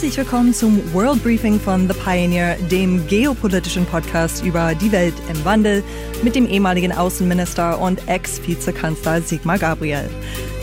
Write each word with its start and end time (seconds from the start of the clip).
Herzlich 0.00 0.16
willkommen 0.16 0.54
zum 0.54 0.94
World 0.94 1.22
Briefing 1.22 1.60
von 1.60 1.86
The 1.86 1.92
Pioneer, 1.92 2.56
dem 2.70 3.06
geopolitischen 3.06 3.84
Podcast 3.84 4.42
über 4.42 4.74
die 4.74 4.90
Welt 4.92 5.12
im 5.28 5.44
Wandel 5.44 5.84
mit 6.22 6.34
dem 6.34 6.48
ehemaligen 6.48 6.90
Außenminister 6.90 7.78
und 7.78 8.08
Ex-Vizekanzler 8.08 9.20
Sigmar 9.20 9.58
Gabriel. 9.58 10.08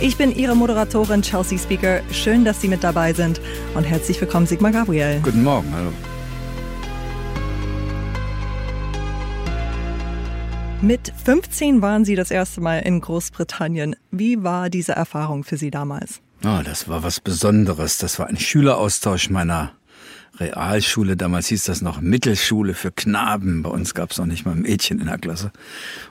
Ich 0.01 0.17
bin 0.17 0.35
Ihre 0.35 0.55
Moderatorin 0.55 1.21
Chelsea 1.21 1.59
Speaker. 1.59 2.01
Schön, 2.11 2.45
dass 2.45 2.61
Sie 2.61 2.67
mit 2.67 2.83
dabei 2.83 3.13
sind 3.13 3.39
und 3.75 3.83
herzlich 3.83 4.19
willkommen, 4.19 4.47
Sigmar 4.47 4.71
Gabriel. 4.71 5.19
Guten 5.21 5.43
Morgen, 5.43 5.71
hallo. 5.71 5.91
Mit 10.81 11.13
15 11.25 11.83
waren 11.83 12.05
Sie 12.05 12.15
das 12.15 12.31
erste 12.31 12.59
Mal 12.59 12.79
in 12.79 13.01
Großbritannien. 13.01 13.95
Wie 14.09 14.41
war 14.41 14.71
diese 14.71 14.93
Erfahrung 14.93 15.43
für 15.43 15.57
Sie 15.57 15.69
damals? 15.69 16.21
Oh, 16.43 16.61
das 16.63 16.87
war 16.87 17.03
was 17.03 17.19
Besonderes. 17.19 17.97
Das 17.97 18.19
war 18.19 18.27
ein 18.27 18.37
Schüleraustausch 18.37 19.29
meiner 19.29 19.71
Realschule. 20.39 21.17
Damals 21.17 21.47
hieß 21.47 21.63
das 21.63 21.81
noch 21.81 21.99
Mittelschule 21.99 22.75
für 22.75 22.91
Knaben. 22.91 23.63
Bei 23.63 23.69
uns 23.69 23.95
gab 23.95 24.11
es 24.11 24.19
noch 24.19 24.27
nicht 24.27 24.45
mal 24.45 24.55
Mädchen 24.55 24.99
in 24.99 25.07
der 25.07 25.17
Klasse. 25.17 25.51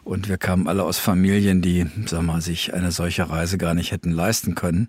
Und 0.02 0.28
wir 0.28 0.36
kamen 0.36 0.66
alle 0.66 0.82
aus 0.82 0.98
Familien, 0.98 1.62
die, 1.62 1.86
sag 2.06 2.22
mal, 2.22 2.40
sich 2.40 2.74
eine 2.74 2.90
solche 2.90 3.30
Reise 3.30 3.56
gar 3.56 3.74
nicht 3.74 3.92
hätten 3.92 4.10
leisten 4.10 4.56
können 4.56 4.88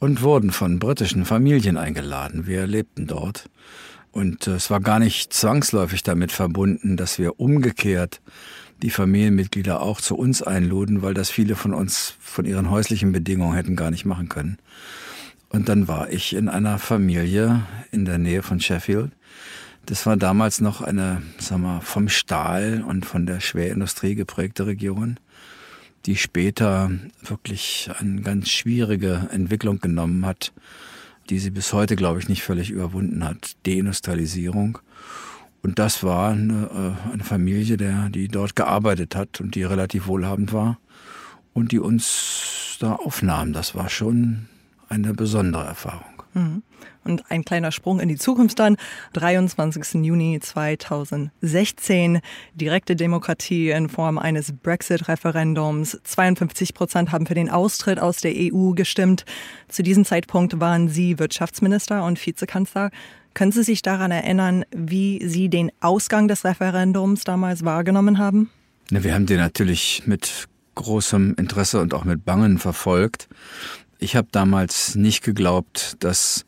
und 0.00 0.22
wurden 0.22 0.50
von 0.50 0.80
britischen 0.80 1.24
Familien 1.24 1.76
eingeladen. 1.76 2.46
Wir 2.46 2.66
lebten 2.66 3.06
dort. 3.06 3.48
Und 4.10 4.46
äh, 4.46 4.52
es 4.52 4.70
war 4.70 4.80
gar 4.80 4.98
nicht 4.98 5.32
zwangsläufig 5.32 6.02
damit 6.02 6.32
verbunden, 6.32 6.96
dass 6.96 7.18
wir 7.18 7.38
umgekehrt 7.38 8.20
die 8.82 8.90
Familienmitglieder 8.90 9.80
auch 9.80 10.00
zu 10.00 10.16
uns 10.16 10.42
einluden, 10.42 11.02
weil 11.02 11.14
das 11.14 11.30
viele 11.30 11.56
von 11.56 11.72
uns 11.72 12.14
von 12.20 12.44
ihren 12.44 12.70
häuslichen 12.70 13.12
Bedingungen 13.12 13.54
hätten 13.54 13.76
gar 13.76 13.90
nicht 13.90 14.04
machen 14.04 14.28
können. 14.28 14.58
Und 15.48 15.68
dann 15.68 15.88
war 15.88 16.10
ich 16.10 16.34
in 16.34 16.48
einer 16.48 16.78
Familie 16.78 17.62
in 17.90 18.04
der 18.04 18.18
Nähe 18.18 18.42
von 18.42 18.60
Sheffield. 18.60 19.12
Das 19.86 20.04
war 20.04 20.16
damals 20.16 20.60
noch 20.60 20.80
eine, 20.82 21.22
sag 21.38 21.58
mal, 21.58 21.80
vom 21.80 22.08
Stahl 22.08 22.84
und 22.86 23.06
von 23.06 23.24
der 23.24 23.40
Schwerindustrie 23.40 24.16
geprägte 24.16 24.66
Region, 24.66 25.18
die 26.04 26.16
später 26.16 26.90
wirklich 27.22 27.88
eine 27.98 28.20
ganz 28.22 28.48
schwierige 28.50 29.28
Entwicklung 29.30 29.80
genommen 29.80 30.26
hat, 30.26 30.52
die 31.30 31.38
sie 31.38 31.50
bis 31.50 31.72
heute, 31.72 31.94
glaube 31.96 32.18
ich, 32.18 32.28
nicht 32.28 32.42
völlig 32.42 32.70
überwunden 32.70 33.24
hat. 33.24 33.56
Deindustrialisierung. 33.64 34.78
Und 35.66 35.80
das 35.80 36.04
war 36.04 36.30
eine, 36.30 36.94
äh, 37.10 37.12
eine 37.12 37.24
Familie, 37.24 37.76
der, 37.76 38.08
die 38.08 38.28
dort 38.28 38.54
gearbeitet 38.54 39.16
hat 39.16 39.40
und 39.40 39.56
die 39.56 39.64
relativ 39.64 40.06
wohlhabend 40.06 40.52
war 40.52 40.78
und 41.54 41.72
die 41.72 41.80
uns 41.80 42.76
da 42.78 42.92
aufnahm. 42.92 43.52
Das 43.52 43.74
war 43.74 43.88
schon 43.88 44.46
eine 44.88 45.12
besondere 45.12 45.64
Erfahrung. 45.64 46.22
Mhm. 46.34 46.62
Und 47.02 47.32
ein 47.32 47.44
kleiner 47.44 47.72
Sprung 47.72 47.98
in 47.98 48.08
die 48.08 48.16
Zukunft 48.16 48.60
dann. 48.60 48.76
23. 49.14 50.04
Juni 50.04 50.38
2016. 50.40 52.20
Direkte 52.54 52.94
Demokratie 52.94 53.70
in 53.70 53.88
Form 53.88 54.18
eines 54.18 54.52
Brexit-Referendums. 54.52 55.98
52 56.04 56.74
Prozent 56.74 57.10
haben 57.10 57.26
für 57.26 57.34
den 57.34 57.50
Austritt 57.50 57.98
aus 57.98 58.18
der 58.18 58.34
EU 58.36 58.70
gestimmt. 58.70 59.24
Zu 59.66 59.82
diesem 59.82 60.04
Zeitpunkt 60.04 60.60
waren 60.60 60.88
Sie 60.88 61.18
Wirtschaftsminister 61.18 62.04
und 62.04 62.24
Vizekanzler. 62.24 62.92
Können 63.36 63.52
Sie 63.52 63.64
sich 63.64 63.82
daran 63.82 64.12
erinnern, 64.12 64.64
wie 64.74 65.20
Sie 65.22 65.50
den 65.50 65.70
Ausgang 65.80 66.26
des 66.26 66.46
Referendums 66.46 67.24
damals 67.24 67.66
wahrgenommen 67.66 68.16
haben? 68.16 68.48
Ja, 68.90 69.04
wir 69.04 69.12
haben 69.12 69.26
den 69.26 69.36
natürlich 69.36 70.04
mit 70.06 70.48
großem 70.74 71.34
Interesse 71.38 71.82
und 71.82 71.92
auch 71.92 72.04
mit 72.04 72.24
Bangen 72.24 72.56
verfolgt. 72.56 73.28
Ich 73.98 74.16
habe 74.16 74.28
damals 74.32 74.94
nicht 74.94 75.22
geglaubt, 75.22 75.96
dass 76.00 76.46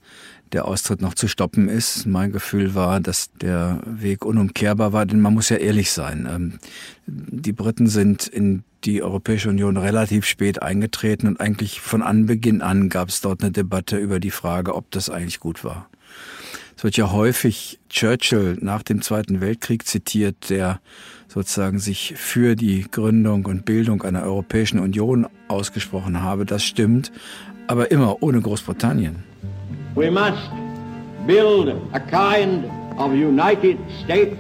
der 0.52 0.64
Austritt 0.64 1.02
noch 1.02 1.12
zu 1.12 1.28
stoppen 1.28 1.68
ist. 1.68 2.06
Mein 2.06 2.32
Gefühl 2.32 2.74
war, 2.74 3.00
dass 3.00 3.32
der 3.34 3.82
Weg 3.84 4.24
unumkehrbar 4.24 4.94
war, 4.94 5.04
denn 5.04 5.20
man 5.20 5.34
muss 5.34 5.50
ja 5.50 5.58
ehrlich 5.58 5.92
sein. 5.92 6.26
Ähm, 6.26 6.58
die 7.06 7.52
Briten 7.52 7.88
sind 7.88 8.26
in 8.26 8.64
die 8.84 9.02
Europäische 9.02 9.50
Union 9.50 9.76
relativ 9.76 10.24
spät 10.24 10.62
eingetreten 10.62 11.26
und 11.26 11.38
eigentlich 11.38 11.82
von 11.82 12.02
Anbeginn 12.02 12.62
an 12.62 12.88
gab 12.88 13.10
es 13.10 13.20
dort 13.20 13.42
eine 13.42 13.52
Debatte 13.52 13.98
über 13.98 14.20
die 14.20 14.30
Frage, 14.30 14.74
ob 14.74 14.90
das 14.90 15.10
eigentlich 15.10 15.38
gut 15.38 15.64
war. 15.64 15.90
Es 16.78 16.84
wird 16.84 16.96
ja 16.96 17.10
häufig 17.10 17.80
Churchill 17.88 18.56
nach 18.60 18.84
dem 18.84 19.02
Zweiten 19.02 19.40
Weltkrieg 19.40 19.84
zitiert, 19.84 20.48
der 20.48 20.78
sozusagen 21.26 21.80
sich 21.80 22.14
für 22.16 22.54
die 22.54 22.86
Gründung 22.88 23.46
und 23.46 23.64
Bildung 23.64 24.02
einer 24.02 24.22
Europäischen 24.22 24.78
Union 24.78 25.26
ausgesprochen 25.48 26.22
habe. 26.22 26.46
Das 26.46 26.62
stimmt, 26.62 27.10
aber 27.66 27.90
immer 27.90 28.22
ohne 28.22 28.40
Großbritannien. 28.40 29.24
We 29.96 30.08
must 30.08 30.52
build 31.26 31.74
a 31.94 31.98
kind 31.98 32.64
of 32.96 33.10
United 33.10 33.76
States 34.04 34.38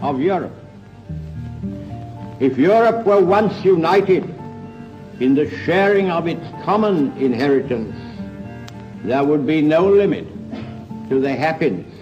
of 0.00 0.14
Europe. 0.20 0.54
If 2.40 2.56
Europe 2.56 3.04
were 3.04 3.20
once 3.20 3.52
united 3.64 4.22
in 5.18 5.34
the 5.34 5.48
sharing 5.66 6.08
of 6.12 6.28
its 6.28 6.46
common 6.64 7.10
inheritance, 7.18 7.96
there 9.04 9.26
would 9.26 9.44
be 9.44 9.60
no 9.60 9.90
limit 9.90 10.24
to 11.10 11.20
the 11.20 11.34
happiness, 11.34 11.92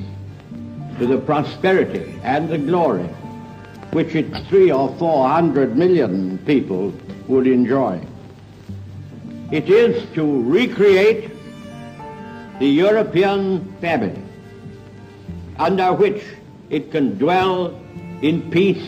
to 0.99 1.07
the 1.07 1.19
prosperity 1.19 2.21
and 2.23 2.49
the 2.49 2.59
glory 2.59 3.09
which 3.93 4.15
its 4.15 4.39
three 4.49 4.71
or 4.71 4.95
four 4.97 5.27
hundred 5.27 5.77
million 5.77 6.39
people 6.45 6.93
would 7.27 7.47
enjoy. 7.47 7.99
It 9.51 9.71
is 9.71 10.09
to 10.15 10.43
recreate 10.43 11.31
the 12.59 12.67
European 12.67 13.73
family 13.81 14.23
under 15.59 15.95
which 15.95 16.23
it 16.69 16.91
can 16.91 17.17
dwell 17.19 17.69
in 18.21 18.51
peace, 18.51 18.87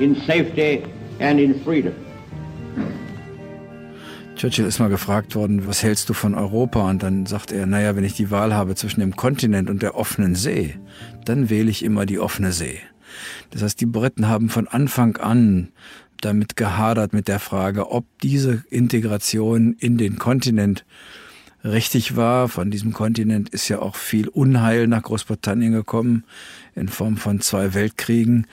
in 0.00 0.16
safety 0.22 0.90
and 1.18 1.38
in 1.38 1.62
freedom. 1.62 1.94
Churchill 4.40 4.64
ist 4.64 4.78
mal 4.78 4.88
gefragt 4.88 5.34
worden, 5.34 5.66
was 5.66 5.82
hältst 5.82 6.08
du 6.08 6.14
von 6.14 6.34
Europa? 6.34 6.88
Und 6.88 7.02
dann 7.02 7.26
sagt 7.26 7.52
er, 7.52 7.66
naja, 7.66 7.94
wenn 7.94 8.04
ich 8.04 8.14
die 8.14 8.30
Wahl 8.30 8.54
habe 8.54 8.74
zwischen 8.74 9.00
dem 9.00 9.14
Kontinent 9.14 9.68
und 9.68 9.82
der 9.82 9.96
offenen 9.96 10.34
See, 10.34 10.76
dann 11.26 11.50
wähle 11.50 11.70
ich 11.70 11.84
immer 11.84 12.06
die 12.06 12.18
offene 12.18 12.50
See. 12.50 12.78
Das 13.50 13.62
heißt, 13.62 13.78
die 13.78 13.84
Briten 13.86 14.28
haben 14.28 14.48
von 14.48 14.66
Anfang 14.66 15.18
an 15.18 15.72
damit 16.22 16.56
gehadert 16.56 17.12
mit 17.12 17.28
der 17.28 17.38
Frage, 17.38 17.90
ob 17.90 18.06
diese 18.22 18.64
Integration 18.70 19.76
in 19.78 19.98
den 19.98 20.18
Kontinent 20.18 20.86
richtig 21.62 22.16
war. 22.16 22.48
Von 22.48 22.70
diesem 22.70 22.94
Kontinent 22.94 23.50
ist 23.50 23.68
ja 23.68 23.80
auch 23.80 23.96
viel 23.96 24.28
Unheil 24.28 24.86
nach 24.86 25.02
Großbritannien 25.02 25.72
gekommen 25.72 26.24
in 26.74 26.88
Form 26.88 27.18
von 27.18 27.42
zwei 27.42 27.74
Weltkriegen. 27.74 28.46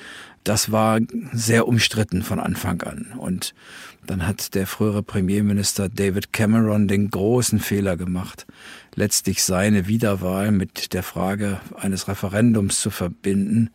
Das 0.44 0.72
war 0.72 1.00
sehr 1.34 1.68
umstritten 1.68 2.24
von 2.24 2.40
Anfang 2.40 2.81
an. 2.81 3.14
Und 3.18 3.53
dann 4.06 4.25
hat 4.25 4.56
der 4.56 4.66
frühere 4.66 5.03
Premierminister 5.03 5.90
David 5.90 6.31
Cameron 6.31 6.88
den 6.88 7.09
großen 7.09 7.59
Fehler 7.59 7.98
gemacht, 7.98 8.47
letztlich 8.96 9.44
seine 9.44 9.88
Wiederwahl 9.88 10.52
mit 10.52 10.94
der 10.94 11.03
Frage 11.03 11.59
eines 11.76 12.08
Referendums 12.08 12.80
zu 12.80 12.90
verbinden. 12.90 13.70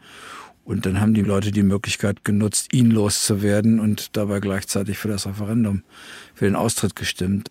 Und 0.65 0.87
dann 0.87 1.01
haben 1.01 1.13
die 1.13 1.23
Leute 1.23 1.51
die 1.51 1.65
Möglichkeit 1.65 2.25
genutzt, 2.25 2.73
ihn 2.73 2.91
loszuwerden 2.91 3.81
und 3.81 4.17
dabei 4.17 4.41
gleichzeitig 4.41 4.97
für 4.97 5.09
das 5.09 5.27
Referendum, 5.27 5.83
für 6.35 6.47
den 6.47 6.57
Austritt 6.57 6.97
gestimmt. 6.97 7.51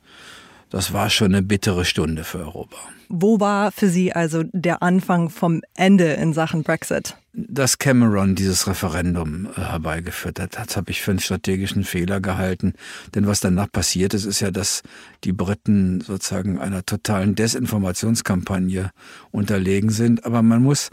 Das 0.72 0.94
war 0.94 1.10
schon 1.10 1.34
eine 1.34 1.42
bittere 1.42 1.84
Stunde 1.84 2.24
für 2.24 2.40
Europa. 2.40 2.78
Wo 3.10 3.42
war 3.42 3.74
für 3.74 3.90
Sie 3.90 4.14
also 4.14 4.44
der 4.54 4.82
Anfang 4.82 5.30
vom 5.30 5.62
Ende 5.76 6.14
in 6.14 6.32
Sachen 6.32 6.64
Brexit? 6.64 7.18
Dass 7.34 7.78
Cameron 7.78 8.36
dieses 8.36 8.68
Referendum 8.68 9.48
äh, 9.48 9.60
herbeigeführt 9.60 10.40
hat, 10.40 10.56
das 10.56 10.78
habe 10.78 10.92
ich 10.92 11.02
für 11.02 11.12
einen 11.12 11.20
strategischen 11.20 11.84
Fehler 11.84 12.22
gehalten. 12.22 12.74
Denn 13.14 13.28
was 13.28 13.42
danach 13.42 13.70
passiert 13.70 14.14
ist, 14.14 14.24
ist 14.24 14.40
ja, 14.40 14.50
dass 14.50 14.82
die 15.26 15.34
Briten 15.34 16.00
sozusagen 16.00 16.58
einer 16.58 16.86
totalen 16.86 17.36
Desinformationskampagne 17.36 18.92
unterlegen 19.32 19.90
sind. 19.90 20.26
Aber 20.26 20.42
man 20.42 20.64
muss 20.64 20.90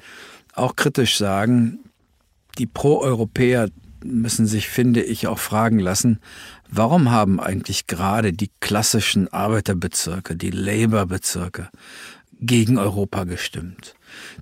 auch 0.55 0.75
kritisch 0.75 1.17
sagen, 1.19 1.79
die 2.59 2.67
Pro-Europäer 2.67 3.69
müssen 4.05 4.47
sich, 4.47 4.69
finde 4.69 5.03
ich, 5.03 5.27
auch 5.27 5.39
fragen 5.39 5.79
lassen, 5.79 6.21
warum 6.71 7.11
haben 7.11 7.41
eigentlich 7.41 7.87
gerade 7.87 8.33
die 8.33 8.51
klassischen 8.61 9.29
Arbeiterbezirke, 9.29 10.37
die 10.37 10.51
Labour-Bezirke 10.51 11.69
gegen 12.41 12.79
Europa 12.79 13.25
gestimmt? 13.25 13.95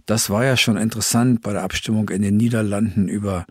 Das 0.07 0.31
war 0.31 0.45
ja 0.45 0.57
schon 0.57 0.77
interessant 0.77 1.43
bei 1.43 1.53
der 1.53 1.63
Abstimmung 1.63 2.09
in 2.11 2.23
den 2.23 2.37
Niederlanden 2.37 3.09
über 3.09 3.47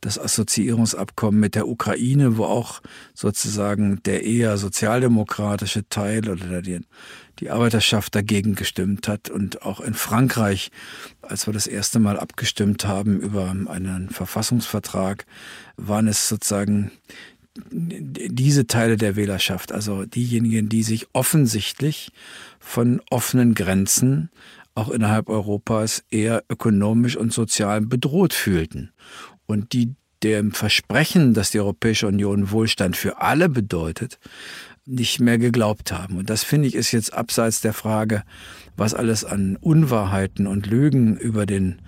das 0.00 0.18
Assoziierungsabkommen 0.18 1.40
mit 1.40 1.54
der 1.54 1.66
Ukraine, 1.68 2.36
wo 2.36 2.44
auch 2.44 2.80
sozusagen 3.14 4.00
der 4.04 4.24
eher 4.24 4.56
sozialdemokratische 4.58 5.88
Teil 5.88 6.28
oder 6.28 6.62
die, 6.62 6.80
die 7.38 7.50
Arbeiterschaft 7.50 8.14
dagegen 8.14 8.54
gestimmt 8.54 9.08
hat. 9.08 9.30
Und 9.30 9.62
auch 9.62 9.80
in 9.80 9.94
Frankreich, 9.94 10.70
als 11.22 11.46
wir 11.46 11.52
das 11.52 11.66
erste 11.66 11.98
Mal 11.98 12.18
abgestimmt 12.18 12.86
haben 12.86 13.20
über 13.20 13.50
einen 13.50 14.08
Verfassungsvertrag, 14.10 15.26
waren 15.76 16.08
es 16.08 16.28
sozusagen 16.28 16.90
diese 17.72 18.66
Teile 18.66 18.96
der 18.96 19.16
Wählerschaft, 19.16 19.72
also 19.72 20.04
diejenigen, 20.04 20.68
die 20.68 20.82
sich 20.82 21.06
offensichtlich 21.14 22.12
von 22.58 23.00
offenen 23.10 23.54
Grenzen 23.54 24.30
auch 24.74 24.90
innerhalb 24.90 25.30
Europas 25.30 26.04
eher 26.10 26.44
ökonomisch 26.50 27.16
und 27.16 27.32
sozial 27.32 27.80
bedroht 27.80 28.34
fühlten. 28.34 28.92
Und 29.46 29.72
die 29.72 29.94
dem 30.22 30.52
Versprechen, 30.52 31.34
dass 31.34 31.50
die 31.50 31.60
Europäische 31.60 32.06
Union 32.06 32.50
Wohlstand 32.50 32.96
für 32.96 33.20
alle 33.20 33.48
bedeutet, 33.48 34.18
nicht 34.86 35.20
mehr 35.20 35.36
geglaubt 35.36 35.92
haben. 35.92 36.16
Und 36.16 36.30
das 36.30 36.44
finde 36.44 36.68
ich 36.68 36.74
ist 36.76 36.92
jetzt 36.92 37.12
abseits 37.12 37.60
der 37.60 37.72
Frage, 37.72 38.22
was 38.76 38.94
alles 38.94 39.24
an 39.24 39.56
Unwahrheiten 39.60 40.46
und 40.46 40.66
Lügen 40.66 41.16
über 41.16 41.44
den 41.44 41.80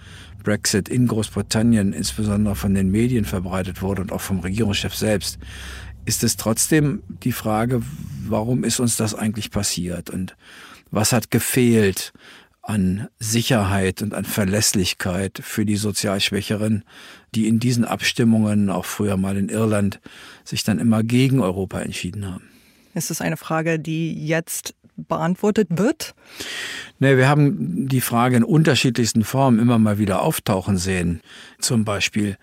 Brexit 0.42 0.88
in 0.88 1.06
Großbritannien, 1.06 1.92
insbesondere 1.92 2.56
von 2.56 2.74
den 2.74 2.90
Medien 2.90 3.24
verbreitet 3.24 3.82
wurde 3.82 4.02
und 4.02 4.12
auch 4.12 4.20
vom 4.20 4.40
Regierungschef 4.40 4.94
selbst, 4.94 5.38
ist 6.06 6.24
es 6.24 6.36
trotzdem 6.36 7.02
die 7.08 7.32
Frage, 7.32 7.82
warum 8.26 8.64
ist 8.64 8.80
uns 8.80 8.96
das 8.96 9.14
eigentlich 9.14 9.50
passiert 9.50 10.10
und 10.10 10.36
was 10.90 11.12
hat 11.12 11.30
gefehlt 11.30 12.12
an 12.62 13.08
Sicherheit 13.18 14.02
und 14.02 14.14
an 14.14 14.24
Verlässlichkeit 14.24 15.40
für 15.42 15.64
die 15.64 15.76
sozial 15.76 16.20
Schwächeren, 16.20 16.84
die 17.34 17.46
in 17.46 17.60
diesen 17.60 17.84
Abstimmungen, 17.84 18.70
auch 18.70 18.84
früher 18.84 19.16
mal 19.16 19.36
in 19.36 19.48
Irland, 19.48 20.00
sich 20.44 20.64
dann 20.64 20.78
immer 20.78 21.02
gegen 21.02 21.40
Europa 21.40 21.80
entschieden 21.80 22.26
haben. 22.26 22.57
Ist 22.94 23.10
es 23.10 23.20
eine 23.20 23.36
Frage, 23.36 23.78
die 23.78 24.26
jetzt 24.26 24.74
beantwortet 24.96 25.68
wird? 25.70 26.14
Nee, 26.98 27.16
wir 27.16 27.28
haben 27.28 27.88
die 27.88 28.00
Frage 28.00 28.36
in 28.36 28.44
unterschiedlichsten 28.44 29.24
Formen 29.24 29.60
immer 29.60 29.78
mal 29.78 29.98
wieder 29.98 30.22
auftauchen 30.22 30.76
sehen. 30.76 31.20
Zum 31.60 31.84
Beispiel 31.84 32.36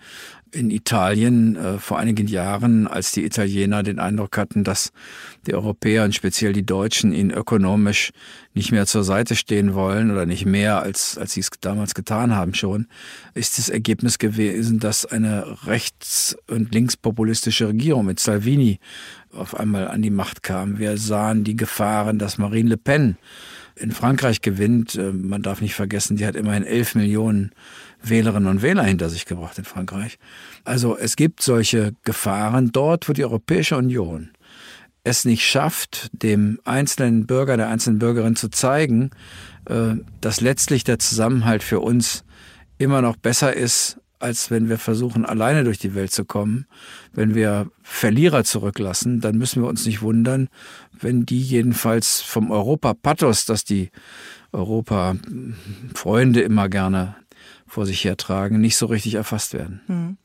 in 0.56 0.70
Italien 0.70 1.56
äh, 1.56 1.78
vor 1.78 1.98
einigen 1.98 2.26
Jahren, 2.26 2.86
als 2.86 3.12
die 3.12 3.24
Italiener 3.24 3.82
den 3.82 3.98
Eindruck 3.98 4.36
hatten, 4.38 4.64
dass 4.64 4.90
die 5.46 5.54
Europäer 5.54 6.04
und 6.04 6.14
speziell 6.14 6.52
die 6.52 6.64
Deutschen 6.64 7.12
ihnen 7.12 7.30
ökonomisch 7.30 8.10
nicht 8.54 8.72
mehr 8.72 8.86
zur 8.86 9.04
Seite 9.04 9.36
stehen 9.36 9.74
wollen 9.74 10.10
oder 10.10 10.24
nicht 10.24 10.46
mehr, 10.46 10.82
als, 10.82 11.18
als 11.18 11.34
sie 11.34 11.40
es 11.40 11.50
damals 11.60 11.94
getan 11.94 12.34
haben 12.34 12.54
schon, 12.54 12.86
ist 13.34 13.58
das 13.58 13.68
Ergebnis 13.68 14.18
gewesen, 14.18 14.78
dass 14.78 15.04
eine 15.04 15.66
rechts- 15.66 16.36
und 16.48 16.74
linkspopulistische 16.74 17.68
Regierung 17.68 18.06
mit 18.06 18.18
Salvini 18.18 18.80
auf 19.32 19.54
einmal 19.54 19.88
an 19.88 20.00
die 20.00 20.10
Macht 20.10 20.42
kam. 20.42 20.78
Wir 20.78 20.96
sahen 20.96 21.44
die 21.44 21.56
Gefahren, 21.56 22.18
dass 22.18 22.38
Marine 22.38 22.70
Le 22.70 22.76
Pen 22.78 23.18
in 23.76 23.92
Frankreich 23.92 24.40
gewinnt. 24.40 24.96
Äh, 24.96 25.12
man 25.12 25.42
darf 25.42 25.60
nicht 25.60 25.74
vergessen, 25.74 26.16
die 26.16 26.26
hat 26.26 26.34
immerhin 26.34 26.64
elf 26.64 26.94
Millionen 26.94 27.52
Wählerinnen 28.02 28.48
und 28.48 28.62
Wähler 28.62 28.84
hinter 28.84 29.08
sich 29.08 29.26
gebracht 29.26 29.58
in 29.58 29.64
Frankreich. 29.64 30.18
Also 30.64 30.96
es 30.96 31.16
gibt 31.16 31.42
solche 31.42 31.92
Gefahren 32.04 32.72
dort, 32.72 33.08
wo 33.08 33.12
die 33.12 33.24
Europäische 33.24 33.76
Union 33.76 34.30
es 35.04 35.24
nicht 35.24 35.46
schafft, 35.46 36.10
dem 36.12 36.58
einzelnen 36.64 37.26
Bürger, 37.26 37.56
der 37.56 37.68
einzelnen 37.68 38.00
Bürgerin 38.00 38.34
zu 38.34 38.48
zeigen, 38.48 39.10
äh, 39.66 39.94
dass 40.20 40.40
letztlich 40.40 40.82
der 40.82 40.98
Zusammenhalt 40.98 41.62
für 41.62 41.80
uns 41.80 42.24
immer 42.78 43.02
noch 43.02 43.16
besser 43.16 43.54
ist, 43.54 43.98
als 44.18 44.50
wenn 44.50 44.68
wir 44.68 44.78
versuchen, 44.78 45.24
alleine 45.24 45.62
durch 45.62 45.78
die 45.78 45.94
Welt 45.94 46.10
zu 46.10 46.24
kommen. 46.24 46.66
Wenn 47.12 47.34
wir 47.34 47.70
Verlierer 47.82 48.44
zurücklassen, 48.44 49.20
dann 49.20 49.38
müssen 49.38 49.62
wir 49.62 49.68
uns 49.68 49.86
nicht 49.86 50.02
wundern, 50.02 50.48
wenn 50.98 51.26
die 51.26 51.40
jedenfalls 51.40 52.20
vom 52.22 52.50
Europa-Pathos, 52.50 53.44
das 53.44 53.64
die 53.64 53.90
Europa-Freunde 54.52 56.40
immer 56.40 56.68
gerne 56.68 57.14
vor 57.66 57.86
sich 57.86 58.04
hertragen, 58.04 58.60
nicht 58.60 58.76
so 58.76 58.86
richtig 58.86 59.14
erfasst 59.14 59.54
werden. 59.54 59.80
Hm. 59.86 60.16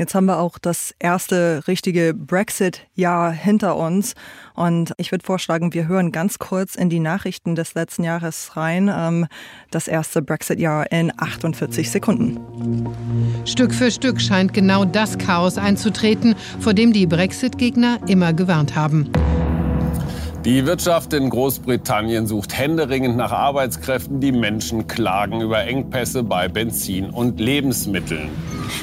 Jetzt 0.00 0.14
haben 0.14 0.24
wir 0.24 0.38
auch 0.38 0.58
das 0.58 0.94
erste 0.98 1.62
richtige 1.68 2.14
Brexit-Jahr 2.14 3.32
hinter 3.32 3.76
uns. 3.76 4.14
Und 4.54 4.94
ich 4.96 5.12
würde 5.12 5.26
vorschlagen, 5.26 5.74
wir 5.74 5.88
hören 5.88 6.10
ganz 6.10 6.38
kurz 6.38 6.74
in 6.74 6.88
die 6.88 7.00
Nachrichten 7.00 7.54
des 7.54 7.74
letzten 7.74 8.04
Jahres 8.04 8.56
rein. 8.56 8.90
Ähm, 8.90 9.26
das 9.70 9.88
erste 9.88 10.22
Brexit-Jahr 10.22 10.90
in 10.90 11.12
48 11.14 11.90
Sekunden. 11.90 12.40
Stück 13.44 13.74
für 13.74 13.90
Stück 13.90 14.22
scheint 14.22 14.54
genau 14.54 14.86
das 14.86 15.18
Chaos 15.18 15.58
einzutreten, 15.58 16.34
vor 16.60 16.72
dem 16.72 16.94
die 16.94 17.06
Brexit-Gegner 17.06 18.00
immer 18.06 18.32
gewarnt 18.32 18.74
haben. 18.76 19.10
Die 20.46 20.64
Wirtschaft 20.64 21.12
in 21.12 21.28
Großbritannien 21.28 22.26
sucht 22.26 22.56
händeringend 22.56 23.14
nach 23.14 23.30
Arbeitskräften. 23.30 24.20
Die 24.20 24.32
Menschen 24.32 24.86
klagen 24.86 25.42
über 25.42 25.64
Engpässe 25.64 26.22
bei 26.22 26.48
Benzin 26.48 27.10
und 27.10 27.38
Lebensmitteln. 27.38 28.30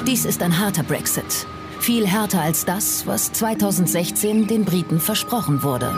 Dies 0.06 0.24
ist 0.24 0.40
ein 0.40 0.60
harter 0.60 0.84
Brexit. 0.84 1.48
Viel 1.80 2.06
härter 2.06 2.42
als 2.42 2.64
das, 2.64 3.08
was 3.08 3.32
2016 3.32 4.46
den 4.46 4.64
Briten 4.64 5.00
versprochen 5.00 5.64
wurde. 5.64 5.90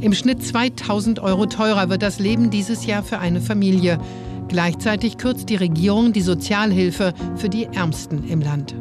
Im 0.00 0.14
Schnitt 0.14 0.44
2000 0.44 1.20
Euro 1.20 1.46
teurer 1.46 1.88
wird 1.90 2.02
das 2.02 2.18
Leben 2.18 2.50
dieses 2.50 2.84
Jahr 2.84 3.04
für 3.04 3.20
eine 3.20 3.40
Familie. 3.40 4.00
Gleichzeitig 4.48 5.16
kürzt 5.16 5.48
die 5.48 5.56
Regierung 5.56 6.12
die 6.12 6.22
Sozialhilfe 6.22 7.14
für 7.36 7.48
die 7.48 7.66
Ärmsten 7.66 8.28
im 8.28 8.40
Land. 8.40 8.74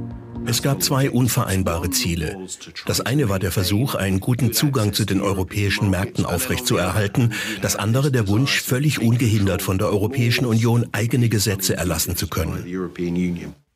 Es 0.45 0.61
gab 0.61 0.81
zwei 0.83 1.09
unvereinbare 1.09 1.89
Ziele. 1.89 2.37
Das 2.85 3.01
eine 3.01 3.29
war 3.29 3.39
der 3.39 3.51
Versuch, 3.51 3.95
einen 3.95 4.19
guten 4.19 4.53
Zugang 4.53 4.93
zu 4.93 5.05
den 5.05 5.21
europäischen 5.21 5.89
Märkten 5.89 6.25
aufrechtzuerhalten. 6.25 7.33
Das 7.61 7.75
andere 7.75 8.11
der 8.11 8.27
Wunsch, 8.27 8.61
völlig 8.61 9.01
ungehindert 9.01 9.61
von 9.61 9.77
der 9.77 9.87
Europäischen 9.87 10.45
Union 10.45 10.87
eigene 10.91 11.29
Gesetze 11.29 11.75
erlassen 11.75 12.15
zu 12.15 12.27
können. 12.27 12.65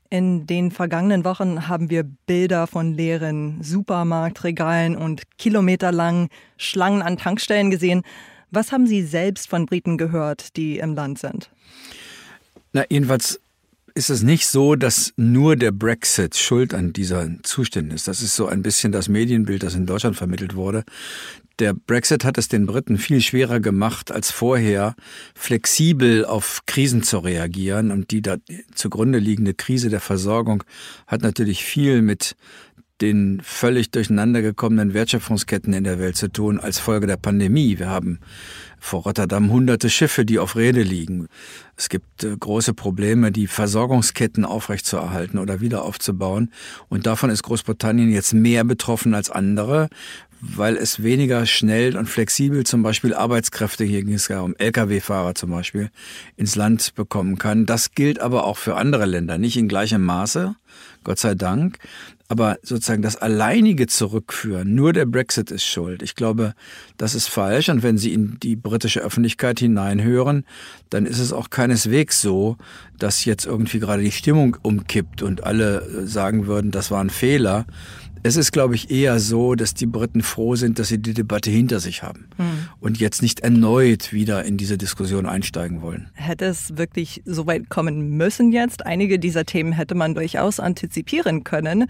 In 0.09 0.47
den 0.47 0.71
vergangenen 0.71 1.25
Wochen 1.25 1.67
haben 1.67 1.89
wir 1.89 2.03
Bilder 2.03 2.67
von 2.67 2.93
leeren 2.93 3.61
Supermarktregalen 3.61 4.95
und 4.95 5.23
kilometerlangen 5.37 6.29
Schlangen 6.57 7.01
an 7.01 7.17
Tankstellen 7.17 7.71
gesehen. 7.71 8.03
Was 8.51 8.71
haben 8.71 8.87
Sie 8.87 9.03
selbst 9.03 9.49
von 9.49 9.65
Briten 9.65 9.97
gehört, 9.97 10.55
die 10.55 10.79
im 10.79 10.95
Land 10.95 11.19
sind? 11.19 11.49
Na, 12.71 12.85
jedenfalls 12.89 13.39
ist 13.97 14.11
es 14.11 14.21
nicht 14.21 14.45
so, 14.45 14.75
dass 14.75 15.11
nur 15.17 15.55
der 15.55 15.71
Brexit 15.71 16.37
schuld 16.37 16.75
an 16.75 16.93
dieser 16.93 17.27
Zuständen 17.41 17.95
ist. 17.95 18.07
Das 18.07 18.21
ist 18.21 18.35
so 18.35 18.45
ein 18.45 18.61
bisschen 18.61 18.91
das 18.91 19.09
Medienbild, 19.09 19.63
das 19.63 19.73
in 19.73 19.87
Deutschland 19.87 20.15
vermittelt 20.15 20.55
wurde. 20.55 20.83
Der 21.57 21.73
Brexit 21.73 22.23
hat 22.23 22.37
es 22.37 22.47
den 22.47 22.67
Briten 22.67 22.99
viel 22.99 23.19
schwerer 23.21 23.59
gemacht 23.59 24.11
als 24.11 24.29
vorher, 24.29 24.95
flexibel 25.33 26.25
auf 26.25 26.61
Krisen 26.67 27.01
zu 27.01 27.17
reagieren. 27.17 27.89
Und 27.89 28.11
die 28.11 28.21
da 28.21 28.37
zugrunde 28.75 29.17
liegende 29.17 29.55
Krise 29.55 29.89
der 29.89 29.99
Versorgung 29.99 30.63
hat 31.07 31.23
natürlich 31.23 31.65
viel 31.65 32.03
mit 32.03 32.35
den 33.01 33.41
völlig 33.43 33.91
durcheinander 33.91 34.41
gekommenen 34.41 34.93
Wertschöpfungsketten 34.93 35.73
in 35.73 35.83
der 35.83 35.99
Welt 35.99 36.17
zu 36.17 36.29
tun 36.29 36.59
als 36.59 36.79
Folge 36.79 37.07
der 37.07 37.17
Pandemie. 37.17 37.77
Wir 37.77 37.89
haben 37.89 38.19
vor 38.79 39.03
Rotterdam 39.03 39.51
hunderte 39.51 39.89
Schiffe, 39.89 40.25
die 40.25 40.39
auf 40.39 40.55
Rede 40.55 40.81
liegen. 40.81 41.27
Es 41.75 41.89
gibt 41.89 42.23
äh, 42.23 42.35
große 42.37 42.73
Probleme, 42.73 43.31
die 43.31 43.47
Versorgungsketten 43.47 44.45
aufrechtzuerhalten 44.45 45.39
oder 45.39 45.61
wieder 45.61 45.83
aufzubauen. 45.83 46.51
Und 46.89 47.05
davon 47.05 47.29
ist 47.29 47.43
Großbritannien 47.43 48.11
jetzt 48.11 48.33
mehr 48.33 48.63
betroffen 48.63 49.13
als 49.13 49.29
andere, 49.29 49.89
weil 50.39 50.77
es 50.77 51.01
weniger 51.01 51.45
schnell 51.45 51.97
und 51.97 52.07
flexibel 52.07 52.63
zum 52.63 52.83
Beispiel 52.83 53.13
Arbeitskräfte, 53.13 53.83
hier 53.83 54.03
ging 54.03 54.13
es 54.13 54.27
ja 54.27 54.41
um 54.41 54.55
Lkw-Fahrer 54.55 55.33
zum 55.35 55.49
Beispiel, 55.49 55.89
ins 56.35 56.55
Land 56.55 56.93
bekommen 56.95 57.37
kann. 57.37 57.65
Das 57.65 57.91
gilt 57.91 58.19
aber 58.19 58.43
auch 58.43 58.57
für 58.57 58.75
andere 58.75 59.05
Länder, 59.05 59.37
nicht 59.37 59.57
in 59.57 59.67
gleichem 59.67 60.03
Maße, 60.03 60.55
Gott 61.03 61.19
sei 61.19 61.33
Dank. 61.33 61.79
Aber 62.29 62.57
sozusagen 62.61 63.01
das 63.01 63.15
alleinige 63.15 63.87
Zurückführen, 63.87 64.75
nur 64.75 64.91
der 64.91 65.05
Brexit 65.05 65.49
ist 65.49 65.63
schuld. 65.63 66.01
Ich 66.01 66.15
glaube, 66.15 66.53
das 66.97 67.15
ist 67.15 67.27
falsch. 67.27 67.69
Und 67.69 67.83
wenn 67.83 67.97
Sie 67.97 68.13
in 68.13 68.37
die 68.41 68.57
britische 68.57 68.99
Öffentlichkeit 68.99 69.59
hineinhören, 69.59 70.45
dann 70.89 71.05
ist 71.05 71.19
es 71.19 71.31
auch 71.31 71.49
keineswegs 71.49 72.21
so, 72.21 72.57
dass 72.99 73.23
jetzt 73.23 73.45
irgendwie 73.45 73.79
gerade 73.79 74.03
die 74.03 74.11
Stimmung 74.11 74.57
umkippt 74.61 75.21
und 75.21 75.43
alle 75.43 76.05
sagen 76.05 76.47
würden, 76.47 76.71
das 76.71 76.91
war 76.91 77.01
ein 77.01 77.09
Fehler. 77.09 77.65
Es 78.23 78.35
ist, 78.35 78.51
glaube 78.51 78.75
ich, 78.75 78.89
eher 78.91 79.19
so, 79.19 79.55
dass 79.55 79.73
die 79.73 79.85
Briten 79.85 80.21
froh 80.21 80.55
sind, 80.55 80.79
dass 80.79 80.89
sie 80.89 80.99
die 80.99 81.13
Debatte 81.13 81.49
hinter 81.49 81.79
sich 81.79 82.03
haben 82.03 82.27
hm. 82.37 82.69
und 82.79 82.99
jetzt 82.99 83.21
nicht 83.21 83.41
erneut 83.41 84.13
wieder 84.13 84.43
in 84.43 84.57
diese 84.57 84.77
Diskussion 84.77 85.25
einsteigen 85.25 85.81
wollen. 85.81 86.09
Hätte 86.13 86.45
es 86.45 86.77
wirklich 86.77 87.21
so 87.25 87.47
weit 87.47 87.69
kommen 87.69 88.17
müssen 88.17 88.51
jetzt? 88.51 88.85
Einige 88.85 89.19
dieser 89.19 89.45
Themen 89.45 89.71
hätte 89.71 89.95
man 89.95 90.15
durchaus 90.15 90.59
antizipieren 90.59 91.43
können. 91.43 91.89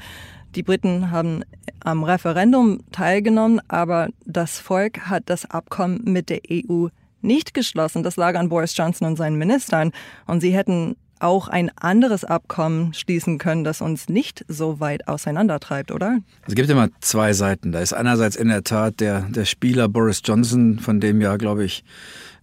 Die 0.56 0.64
Briten 0.64 1.12
haben 1.12 1.44
am 1.82 2.04
Referendum 2.04 2.80
teilgenommen, 2.92 3.62
aber 3.68 4.10
das 4.26 4.60
Volk 4.60 5.10
hat 5.10 5.24
das 5.28 5.50
Abkommen 5.50 6.02
mit 6.06 6.30
der 6.30 6.40
EU 6.52 6.88
nicht 7.22 7.54
geschlossen. 7.54 8.04
Das 8.04 8.16
lag 8.16 8.36
an 8.36 8.50
Boris 8.50 8.76
Johnson 8.76 9.08
und 9.08 9.18
seinen 9.18 9.38
Ministern. 9.38 9.92
Und 10.26 10.42
sie 10.42 10.54
hätten 10.54 10.96
auch 11.20 11.48
ein 11.48 11.72
anderes 11.76 12.24
Abkommen 12.24 12.94
schließen 12.94 13.38
können, 13.38 13.64
das 13.64 13.82
uns 13.82 14.10
nicht 14.10 14.46
so 14.48 14.80
weit 14.80 15.08
auseinandertreibt, 15.08 15.92
oder? 15.92 16.20
Es 16.48 16.56
gibt 16.56 16.70
immer 16.70 16.90
zwei 17.00 17.34
Seiten. 17.34 17.72
Da 17.72 17.80
ist 17.80 17.94
einerseits 17.94 18.36
in 18.36 18.50
der 18.50 18.64
Tat 18.64 19.00
der, 19.00 19.22
der 19.22 19.46
Spieler 19.46 19.88
Boris 19.90 20.22
Johnson, 20.24 20.80
von 20.80 21.00
dem 21.00 21.22
ja, 21.22 21.38
glaube 21.38 21.64
ich, 21.64 21.84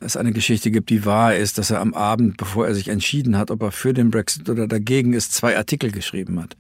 es 0.00 0.16
eine 0.16 0.32
Geschichte 0.32 0.70
gibt, 0.70 0.90
die 0.90 1.04
wahr 1.04 1.34
ist, 1.34 1.58
dass 1.58 1.70
er 1.70 1.80
am 1.80 1.94
Abend, 1.94 2.36
bevor 2.36 2.66
er 2.66 2.74
sich 2.74 2.88
entschieden 2.88 3.38
hat, 3.38 3.50
ob 3.50 3.62
er 3.62 3.72
für 3.72 3.94
den 3.94 4.10
Brexit 4.10 4.48
oder 4.48 4.66
dagegen 4.66 5.12
ist, 5.12 5.32
zwei 5.32 5.56
Artikel 5.56 5.90
geschrieben 5.90 6.40
hat. 6.42 6.56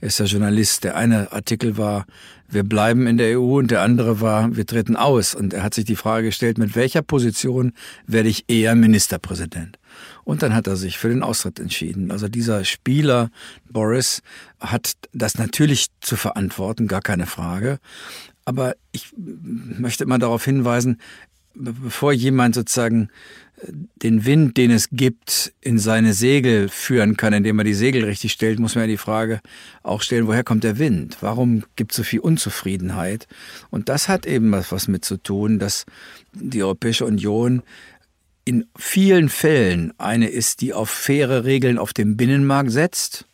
Er 0.00 0.08
ist 0.08 0.18
ja 0.18 0.26
Journalist. 0.26 0.84
Der 0.84 0.96
eine 0.96 1.32
Artikel 1.32 1.78
war, 1.78 2.06
wir 2.48 2.64
bleiben 2.64 3.06
in 3.06 3.18
der 3.18 3.38
EU 3.38 3.58
und 3.58 3.70
der 3.70 3.82
andere 3.82 4.20
war, 4.20 4.54
wir 4.54 4.66
treten 4.66 4.96
aus. 4.96 5.34
Und 5.34 5.54
er 5.54 5.62
hat 5.62 5.74
sich 5.74 5.84
die 5.84 5.96
Frage 5.96 6.26
gestellt, 6.26 6.58
mit 6.58 6.74
welcher 6.74 7.02
Position 7.02 7.72
werde 8.06 8.28
ich 8.28 8.44
eher 8.48 8.74
Ministerpräsident? 8.74 9.78
Und 10.24 10.42
dann 10.42 10.54
hat 10.54 10.66
er 10.66 10.76
sich 10.76 10.98
für 10.98 11.08
den 11.08 11.22
Austritt 11.22 11.58
entschieden. 11.58 12.10
Also 12.10 12.28
dieser 12.28 12.64
Spieler 12.64 13.30
Boris 13.68 14.22
hat 14.60 14.92
das 15.12 15.38
natürlich 15.38 15.88
zu 16.00 16.16
verantworten, 16.16 16.88
gar 16.88 17.02
keine 17.02 17.26
Frage. 17.26 17.78
Aber 18.44 18.74
ich 18.92 19.12
möchte 19.16 20.04
immer 20.04 20.18
darauf 20.18 20.44
hinweisen, 20.44 21.00
bevor 21.54 22.12
jemand 22.12 22.54
sozusagen 22.54 23.08
den 24.02 24.24
Wind, 24.24 24.56
den 24.56 24.70
es 24.70 24.88
gibt, 24.90 25.52
in 25.60 25.78
seine 25.78 26.14
Segel 26.14 26.68
führen 26.68 27.16
kann, 27.16 27.32
indem 27.32 27.58
er 27.58 27.64
die 27.64 27.74
Segel 27.74 28.04
richtig 28.04 28.32
stellt, 28.32 28.58
muss 28.58 28.74
man 28.74 28.84
ja 28.84 28.88
die 28.88 28.96
Frage 28.96 29.40
auch 29.82 30.02
stellen, 30.02 30.26
woher 30.26 30.44
kommt 30.44 30.64
der 30.64 30.78
Wind? 30.78 31.18
Warum 31.20 31.64
gibt 31.76 31.92
es 31.92 31.96
so 31.98 32.02
viel 32.02 32.20
Unzufriedenheit? 32.20 33.28
Und 33.70 33.88
das 33.88 34.08
hat 34.08 34.26
eben 34.26 34.52
was 34.52 34.88
mit 34.88 35.04
zu 35.04 35.16
tun, 35.16 35.58
dass 35.58 35.84
die 36.32 36.62
Europäische 36.62 37.06
Union 37.06 37.62
in 38.44 38.66
vielen 38.76 39.28
Fällen 39.28 39.92
eine 39.98 40.28
ist, 40.28 40.60
die 40.60 40.72
auf 40.72 40.90
faire 40.90 41.44
Regeln 41.44 41.78
auf 41.78 41.92
dem 41.92 42.16
Binnenmarkt 42.16 42.70
setzt 42.70 43.26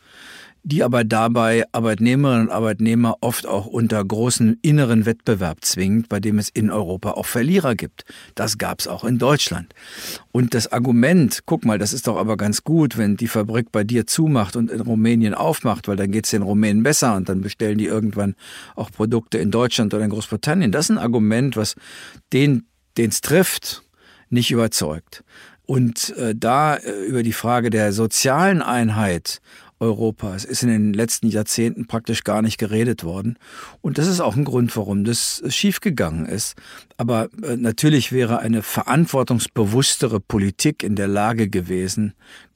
die 0.69 0.85
aber 0.85 1.03
dabei 1.03 1.65
Arbeitnehmerinnen 1.73 2.49
und 2.49 2.53
Arbeitnehmer 2.53 3.17
oft 3.23 3.47
auch 3.47 3.65
unter 3.65 4.05
großen 4.05 4.59
inneren 4.61 5.07
Wettbewerb 5.07 5.65
zwingt, 5.65 6.11
bei 6.11 6.21
dem 6.21 6.39
es 6.39 6.51
in 6.51 6.71
Europa 6.71 7.13
auch 7.13 7.25
Verlierer 7.25 7.75
gibt. 7.75 8.05
Das 8.35 8.59
gab 8.59 8.81
es 8.81 8.87
auch 8.87 9.05
in 9.05 9.19
Deutschland. 9.19 9.73
Und 10.31 10.53
das 10.53 10.71
Argument, 10.71 11.41
guck 11.47 11.65
mal, 11.65 11.79
das 11.79 11.95
ist 11.95 12.07
doch 12.07 12.19
aber 12.19 12.37
ganz 12.37 12.65
gut, 12.65 12.99
wenn 12.99 13.17
die 13.17 13.29
Fabrik 13.29 13.73
bei 13.73 13.83
dir 13.83 14.07
zumacht 14.07 14.57
und 14.57 14.71
in 14.71 14.81
Rumänien 14.81 15.33
aufmacht, 15.33 15.89
weil 15.89 15.97
dann 15.97 16.11
geht 16.11 16.27
es 16.27 16.33
den 16.33 16.43
Rumänen 16.43 16.83
besser 16.83 17.17
und 17.17 17.31
dann 17.31 17.41
bestellen 17.41 17.79
die 17.79 17.87
irgendwann 17.87 18.35
auch 18.77 18.91
Produkte 18.91 19.39
in 19.39 19.51
Deutschland 19.51 19.95
oder 19.95 20.05
in 20.05 20.11
Großbritannien. 20.11 20.71
Das 20.71 20.87
ist 20.87 20.91
ein 20.91 20.99
Argument, 20.99 21.57
was 21.57 21.77
den, 22.35 22.67
den 22.99 23.09
es 23.09 23.23
trifft, 23.23 23.85
nicht 24.31 24.51
überzeugt. 24.51 25.25
Und 25.67 26.17
äh, 26.17 26.35
da 26.35 26.77
äh, 26.77 27.05
über 27.05 27.23
die 27.23 27.33
Frage 27.33 27.71
der 27.71 27.93
sozialen 27.93 28.63
Einheit 28.63 29.41
Europas 29.81 30.45
ist 30.45 30.63
in 30.63 30.71
den 30.71 30.93
letzten 30.93 31.29
Jahrzehnten 31.29 31.87
praktisch 31.87 32.25
gar 32.25 32.43
nicht 32.43 32.59
geredet 32.59 33.05
worden. 33.05 33.39
Und 33.81 33.99
das 33.99 34.09
ist 34.09 34.21
auch 34.21 34.37
ein 34.37 34.45
Grund, 34.45 34.77
warum 34.77 35.05
das 35.05 35.43
schiefgegangen 35.49 36.27
ist. 36.27 36.57
Aber 36.97 37.29
äh, 37.43 37.57
natürlich 37.57 38.11
wäre 38.13 38.41
eine 38.41 38.63
verantwortungsbewusstere 38.63 40.21
Politik 40.21 40.83
in 40.83 40.97
der 40.97 41.09
Lage 41.09 41.49
gewesen, 41.49 42.15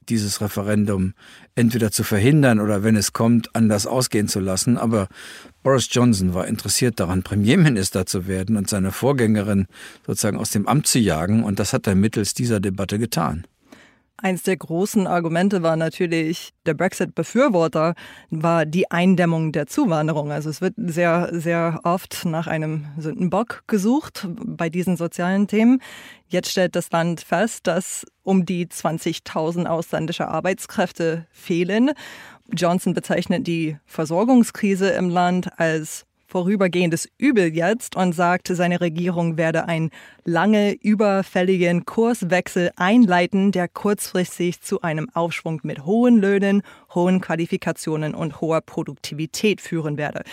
dieses 0.09 0.41
Referendum 0.41 1.13
entweder 1.55 1.91
zu 1.91 2.03
verhindern 2.03 2.59
oder 2.59 2.83
wenn 2.83 2.95
es 2.95 3.13
kommt, 3.13 3.55
anders 3.55 3.87
ausgehen 3.87 4.27
zu 4.27 4.39
lassen. 4.39 4.77
Aber 4.77 5.07
Boris 5.63 5.87
Johnson 5.91 6.33
war 6.33 6.47
interessiert 6.47 6.99
daran, 6.99 7.23
Premierminister 7.23 8.05
zu 8.05 8.27
werden 8.27 8.57
und 8.57 8.69
seine 8.69 8.91
Vorgängerin 8.91 9.67
sozusagen 10.05 10.37
aus 10.37 10.51
dem 10.51 10.67
Amt 10.67 10.87
zu 10.87 10.99
jagen. 10.99 11.43
Und 11.43 11.59
das 11.59 11.73
hat 11.73 11.87
er 11.87 11.95
mittels 11.95 12.33
dieser 12.33 12.59
Debatte 12.59 12.99
getan. 12.99 13.45
Eins 14.17 14.43
der 14.43 14.55
großen 14.55 15.07
Argumente 15.07 15.63
war 15.63 15.75
natürlich, 15.75 16.53
der 16.65 16.75
Brexit-Befürworter 16.75 17.95
war 18.29 18.65
die 18.65 18.89
Eindämmung 18.91 19.51
der 19.51 19.65
Zuwanderung. 19.65 20.31
Also 20.31 20.49
es 20.49 20.61
wird 20.61 20.75
sehr, 20.77 21.29
sehr 21.31 21.79
oft 21.83 22.23
nach 22.25 22.47
einem 22.47 22.85
Sündenbock 22.97 23.63
gesucht 23.67 24.27
bei 24.45 24.69
diesen 24.69 24.97
sozialen 24.97 25.47
Themen. 25.47 25.81
Jetzt 26.27 26.51
stellt 26.51 26.75
das 26.75 26.91
Land 26.91 27.21
fest, 27.21 27.65
dass 27.67 28.05
um 28.21 28.45
die 28.45 28.67
20.000 28.67 29.65
ausländische 29.65 30.27
Arbeitskräfte 30.27 31.25
fehlen. 31.31 31.91
Johnson 32.51 32.93
bezeichnet 32.93 33.47
die 33.47 33.77
Versorgungskrise 33.85 34.89
im 34.91 35.09
Land 35.09 35.59
als 35.59 36.05
vorübergehendes 36.33 37.07
Übel 37.19 37.55
jetzt 37.55 37.95
und 37.95 38.13
sagt, 38.13 38.47
seine 38.47 38.81
Regierung 38.81 39.37
werde 39.37 39.67
einen 39.67 39.91
lange 40.25 40.73
überfälligen 40.73 41.85
Kurswechsel 41.85 42.71
einleiten, 42.75 43.51
der 43.51 43.67
kurzfristig 43.67 44.59
zu 44.59 44.81
einem 44.81 45.11
Aufschwung 45.13 45.59
mit 45.61 45.85
hohen 45.85 46.17
Löhnen, 46.17 46.63
hohen 46.95 47.21
Qualifikationen 47.21 48.15
und 48.15 48.41
hoher 48.41 48.61
Produktivität 48.61 49.61
führen 49.61 49.97
werde. 49.97 50.23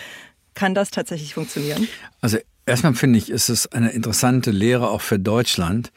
Kann 0.55 0.73
das 0.73 0.89
tatsächlich 0.89 1.35
funktionieren? 1.35 1.87
Also 2.19 2.39
erstmal 2.65 2.95
finde 2.95 3.19
ich, 3.19 3.29
ist 3.29 3.49
es 3.49 3.71
eine 3.71 3.91
interessante 3.91 4.49
Lehre 4.49 4.89
auch 4.89 5.01
für 5.01 5.19
Deutschland, 5.19 5.91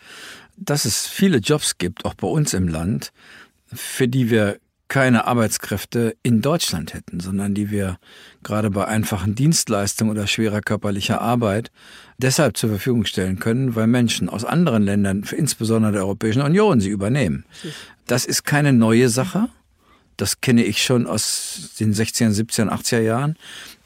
dass 0.58 0.84
es 0.84 1.06
viele 1.06 1.38
Jobs 1.38 1.78
gibt, 1.78 2.04
auch 2.04 2.12
bei 2.12 2.28
uns 2.28 2.52
im 2.52 2.68
Land, 2.68 3.10
für 3.72 4.06
die 4.06 4.28
wir 4.28 4.58
keine 4.88 5.26
Arbeitskräfte 5.26 6.16
in 6.22 6.42
Deutschland 6.42 6.94
hätten, 6.94 7.20
sondern 7.20 7.54
die 7.54 7.70
wir 7.70 7.98
gerade 8.42 8.70
bei 8.70 8.86
einfachen 8.86 9.34
Dienstleistungen 9.34 10.10
oder 10.10 10.26
schwerer 10.26 10.60
körperlicher 10.60 11.20
Arbeit 11.20 11.70
deshalb 12.18 12.56
zur 12.56 12.70
Verfügung 12.70 13.04
stellen 13.04 13.38
können, 13.38 13.74
weil 13.74 13.86
Menschen 13.86 14.28
aus 14.28 14.44
anderen 14.44 14.84
Ländern, 14.84 15.24
insbesondere 15.36 15.92
der 15.92 16.02
Europäischen 16.02 16.42
Union, 16.42 16.80
sie 16.80 16.90
übernehmen. 16.90 17.44
Das 18.06 18.26
ist 18.26 18.44
keine 18.44 18.72
neue 18.72 19.08
Sache. 19.08 19.48
Das 20.16 20.40
kenne 20.40 20.62
ich 20.62 20.84
schon 20.84 21.06
aus 21.06 21.70
den 21.80 21.92
16er, 21.92 22.30
17er, 22.30 22.68
80er 22.68 23.00
Jahren. 23.00 23.36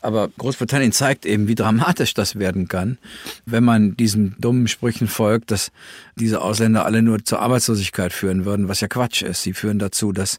Aber 0.01 0.29
Großbritannien 0.39 0.93
zeigt 0.93 1.27
eben, 1.27 1.49
wie 1.49 1.57
dramatisch 1.57 2.15
das 2.15 2.39
werden 2.39 2.69
kann, 2.69 2.99
wenn 3.47 3.65
man 3.65 3.97
diesen 3.97 4.37
dummen 4.39 4.69
Sprüchen 4.69 5.09
folgt, 5.09 5.51
dass 5.51 5.73
diese 6.15 6.41
Ausländer 6.41 6.85
alle 6.85 7.03
nur 7.03 7.25
zur 7.25 7.41
Arbeitslosigkeit 7.41 8.13
führen 8.13 8.45
würden, 8.45 8.69
was 8.69 8.81
ja 8.81 8.89
Quatsch 8.89 9.23
ist. 9.23 9.43
Sie 9.43 9.55
führen 9.55 9.79
dazu, 9.79 10.13
dass 10.13 10.39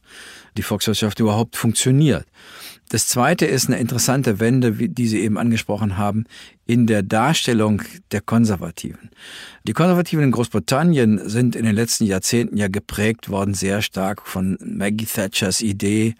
die 0.55 0.61
Volkswirtschaft 0.61 1.19
überhaupt 1.19 1.57
funktioniert. 1.57 2.25
Das 2.89 3.07
zweite 3.07 3.45
ist 3.45 3.67
eine 3.67 3.77
interessante 3.77 4.39
Wende, 4.39 4.71
die 4.71 5.07
Sie 5.07 5.19
eben 5.19 5.37
angesprochen 5.37 5.97
haben, 5.97 6.25
in 6.65 6.87
der 6.87 7.03
Darstellung 7.03 7.83
der 8.11 8.21
Konservativen. 8.21 9.11
Die 9.67 9.73
Konservativen 9.73 10.23
in 10.23 10.31
Großbritannien 10.31 11.29
sind 11.29 11.55
in 11.55 11.65
den 11.65 11.75
letzten 11.75 12.05
Jahrzehnten 12.05 12.57
ja 12.57 12.67
geprägt 12.67 13.29
worden 13.29 13.53
sehr 13.53 13.83
stark 13.83 14.25
von 14.25 14.57
Maggie 14.63 15.05
Thatchers 15.05 15.61
Idee, 15.61 16.15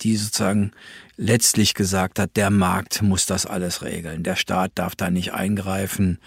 die 0.00 0.16
sozusagen 0.16 0.72
letztlich 1.16 1.74
gesagt 1.74 2.18
hat, 2.18 2.36
der 2.36 2.50
Markt 2.50 3.02
muss 3.02 3.26
das 3.26 3.46
alles 3.46 3.82
regeln, 3.82 4.22
der 4.22 4.36
Staat 4.36 4.72
darf 4.74 4.94
da 4.94 5.10
nicht 5.10 5.32
eingreifen 5.32 6.18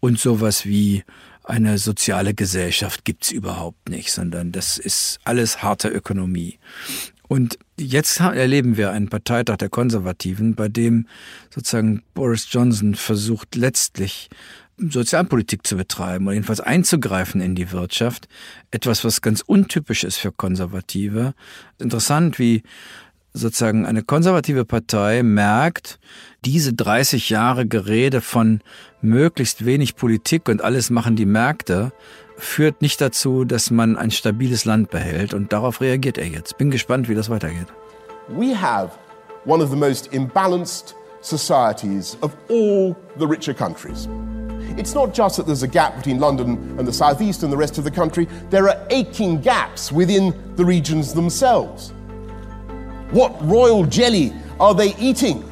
und 0.00 0.18
sowas 0.18 0.64
wie 0.64 1.04
eine 1.44 1.78
soziale 1.78 2.34
Gesellschaft 2.34 3.04
gibt's 3.04 3.30
überhaupt 3.30 3.88
nicht, 3.88 4.12
sondern 4.12 4.52
das 4.52 4.78
ist 4.78 5.18
alles 5.24 5.62
harte 5.62 5.88
Ökonomie. 5.88 6.58
Und 7.26 7.58
jetzt 7.78 8.20
erleben 8.20 8.76
wir 8.76 8.90
einen 8.90 9.08
Parteitag 9.08 9.56
der 9.56 9.68
Konservativen, 9.68 10.54
bei 10.54 10.68
dem 10.68 11.06
sozusagen 11.50 12.02
Boris 12.14 12.48
Johnson 12.50 12.94
versucht 12.94 13.54
letztlich 13.54 14.28
Sozialpolitik 14.78 15.66
zu 15.66 15.76
betreiben 15.76 16.26
oder 16.26 16.34
jedenfalls 16.34 16.60
einzugreifen 16.60 17.40
in 17.40 17.54
die 17.54 17.72
Wirtschaft. 17.72 18.28
Etwas, 18.70 19.04
was 19.04 19.20
ganz 19.20 19.40
untypisch 19.40 20.04
ist 20.04 20.18
für 20.18 20.32
Konservative. 20.32 21.34
Interessant, 21.78 22.38
wie 22.38 22.62
sozusagen 23.32 23.86
eine 23.86 24.02
konservative 24.02 24.64
Partei 24.64 25.22
merkt, 25.22 25.98
diese 26.44 26.72
30 26.72 27.30
Jahre 27.30 27.66
Gerede 27.66 28.20
von 28.20 28.60
möglichst 29.00 29.64
wenig 29.64 29.96
Politik 29.96 30.48
und 30.48 30.62
alles 30.62 30.90
machen 30.90 31.16
die 31.16 31.26
Märkte, 31.26 31.92
führt 32.36 32.82
nicht 32.82 33.00
dazu, 33.00 33.44
dass 33.44 33.70
man 33.70 33.96
ein 33.96 34.10
stabiles 34.10 34.64
Land 34.64 34.90
behält. 34.90 35.34
Und 35.34 35.52
darauf 35.52 35.80
reagiert 35.80 36.18
er 36.18 36.26
jetzt. 36.26 36.56
Bin 36.56 36.70
gespannt, 36.70 37.08
wie 37.08 37.14
das 37.14 37.30
weitergeht. 37.30 37.66
We 38.28 38.54
have 38.54 38.90
one 39.44 39.62
of 39.62 39.70
the 39.70 39.76
most 39.76 40.12
imbalanced 40.12 40.94
societies 41.20 42.16
of 42.20 42.36
all 42.48 42.94
the 43.18 43.26
richer 43.26 43.54
countries. 43.54 44.08
It's 44.76 44.94
not 44.94 45.16
just 45.16 45.36
that 45.36 45.46
there's 45.46 45.62
a 45.62 45.68
gap 45.68 45.96
between 45.96 46.20
London 46.20 46.58
and 46.78 46.86
the 46.86 46.92
southeast 46.92 47.42
and 47.42 47.52
the 47.52 47.56
rest 47.56 47.78
of 47.78 47.84
the 47.84 47.90
country, 47.90 48.28
there 48.50 48.68
are 48.68 48.76
aching 48.90 49.40
gaps 49.40 49.90
within 49.90 50.32
the 50.56 50.64
regions 50.64 51.12
themselves. 51.12 51.92
What 53.10 53.34
royal 53.42 53.86
jelly 53.86 54.34
are 54.60 54.74
they 54.74 54.94
eating 54.96 55.42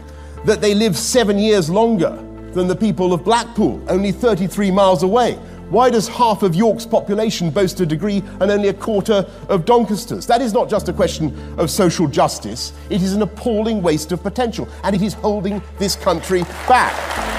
that 0.45 0.61
they 0.61 0.75
live 0.75 0.95
seven 0.95 1.39
years 1.39 1.71
longer 1.71 2.23
than 2.53 2.69
the 2.69 2.77
people 2.77 3.15
of 3.15 3.25
Blackpool, 3.25 3.83
only 3.89 4.13
33 4.13 4.71
miles 4.71 5.03
away? 5.03 5.35
Why 5.71 5.89
does 5.89 6.07
half 6.07 6.43
of 6.43 6.55
York's 6.55 6.85
population 6.85 7.51
boast 7.51 7.81
a 7.81 7.87
degree 7.87 8.23
and 8.41 8.51
only 8.51 8.69
a 8.69 8.75
quarter 8.75 9.27
of 9.49 9.65
Doncaster's? 9.65 10.27
That 10.27 10.43
is 10.43 10.53
not 10.53 10.69
just 10.69 10.91
a 10.91 10.93
question 10.93 11.35
of 11.59 11.71
social 11.71 12.07
justice, 12.07 12.75
it 12.91 13.03
is 13.03 13.15
an 13.15 13.23
appalling 13.23 13.81
waste 13.83 14.13
of 14.13 14.23
potential, 14.23 14.69
and 14.85 14.95
it 14.95 15.01
is 15.01 15.15
holding 15.15 15.63
this 15.79 15.97
country 15.97 16.43
back. 16.69 17.36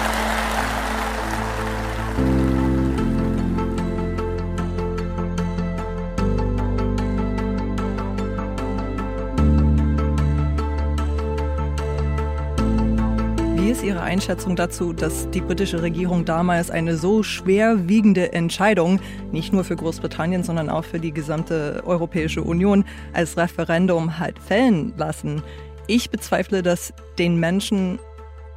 Einschätzung 13.95 14.55
dazu, 14.55 14.91
dass 14.91 15.29
die 15.29 15.41
britische 15.41 15.81
Regierung 15.81 16.25
damals 16.25 16.69
eine 16.69 16.97
so 16.97 17.23
schwerwiegende 17.23 18.33
Entscheidung, 18.33 18.99
nicht 19.31 19.53
nur 19.53 19.63
für 19.63 19.75
Großbritannien, 19.75 20.43
sondern 20.43 20.69
auch 20.69 20.83
für 20.83 20.99
die 20.99 21.11
gesamte 21.11 21.83
Europäische 21.85 22.41
Union, 22.41 22.83
als 23.13 23.37
Referendum 23.37 24.19
halt 24.19 24.39
fällen 24.39 24.93
lassen. 24.97 25.41
Ich 25.87 26.09
bezweifle, 26.09 26.61
dass 26.61 26.93
den 27.17 27.39
Menschen 27.39 27.99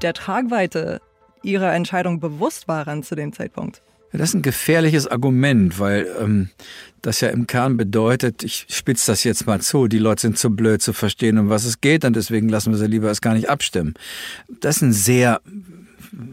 der 0.03 0.15
Tragweite 0.15 1.01
ihrer 1.43 1.73
Entscheidung 1.73 2.19
bewusst 2.19 2.67
waren 2.67 3.03
zu 3.03 3.15
dem 3.15 3.33
Zeitpunkt. 3.33 3.83
Das 4.13 4.31
ist 4.31 4.35
ein 4.35 4.43
gefährliches 4.43 5.07
Argument, 5.07 5.79
weil 5.79 6.07
ähm, 6.21 6.51
das 7.03 7.21
ja 7.21 7.29
im 7.29 7.47
Kern 7.47 7.77
bedeutet, 7.77 8.43
ich 8.43 8.67
spitze 8.69 9.13
das 9.13 9.25
jetzt 9.25 9.47
mal 9.47 9.61
zu, 9.61 9.87
die 9.87 9.99
Leute 9.99 10.23
sind 10.23 10.39
zu 10.39 10.51
blöd 10.51 10.83
zu 10.83 10.93
verstehen, 10.93 11.39
um 11.39 11.49
was 11.49 11.65
es 11.65 11.81
geht 11.81 12.05
und 12.05 12.17
deswegen 12.17 12.49
lassen 12.49 12.73
wir 12.73 12.79
sie 12.79 12.87
lieber 12.87 13.09
erst 13.09 13.23
gar 13.23 13.35
nicht 13.35 13.49
abstimmen. 13.49 13.95
Das 14.61 14.77
ist 14.77 14.83
ein 14.83 14.93
sehr, 14.93 15.41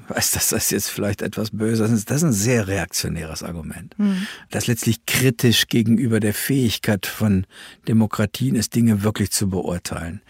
weiß 0.08 0.32
das 0.32 0.52
ist 0.52 0.72
jetzt 0.72 0.90
vielleicht 0.90 1.22
etwas 1.22 1.52
böse, 1.52 1.84
das 1.84 1.92
ist 1.92 2.24
ein 2.24 2.34
sehr 2.34 2.68
reaktionäres 2.68 3.44
Argument, 3.44 3.98
mhm. 4.00 4.28
das 4.50 4.68
letztlich 4.68 5.06
kritisch 5.06 5.68
gegenüber 5.68 6.20
der 6.20 6.34
Fähigkeit 6.34 7.06
von 7.06 7.46
Demokratien 7.88 8.56
ist, 8.56 8.74
Dinge 8.76 9.04
wirklich 9.04 9.32
zu 9.32 9.50
beurteilen. 9.50 10.22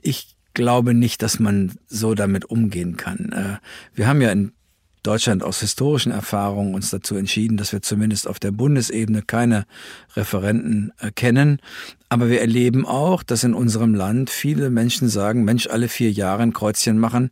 Ich 0.00 0.36
glaube 0.54 0.94
nicht, 0.94 1.22
dass 1.22 1.38
man 1.38 1.72
so 1.88 2.14
damit 2.14 2.44
umgehen 2.44 2.96
kann. 2.96 3.32
Äh, 3.32 3.96
wir 3.96 4.06
haben 4.06 4.20
ja 4.20 4.30
in 4.30 4.52
Deutschland 5.02 5.42
aus 5.42 5.60
historischen 5.60 6.12
Erfahrungen 6.12 6.74
uns 6.74 6.90
dazu 6.90 7.16
entschieden, 7.16 7.56
dass 7.56 7.72
wir 7.72 7.82
zumindest 7.82 8.28
auf 8.28 8.38
der 8.38 8.52
Bundesebene 8.52 9.22
keine 9.22 9.66
Referenten 10.14 10.92
erkennen. 10.98 11.58
Aber 12.08 12.28
wir 12.28 12.40
erleben 12.40 12.86
auch, 12.86 13.22
dass 13.22 13.42
in 13.42 13.54
unserem 13.54 13.94
Land 13.94 14.30
viele 14.30 14.70
Menschen 14.70 15.08
sagen, 15.08 15.44
Mensch, 15.44 15.66
alle 15.66 15.88
vier 15.88 16.12
Jahre 16.12 16.42
ein 16.42 16.52
Kreuzchen 16.52 16.98
machen, 16.98 17.30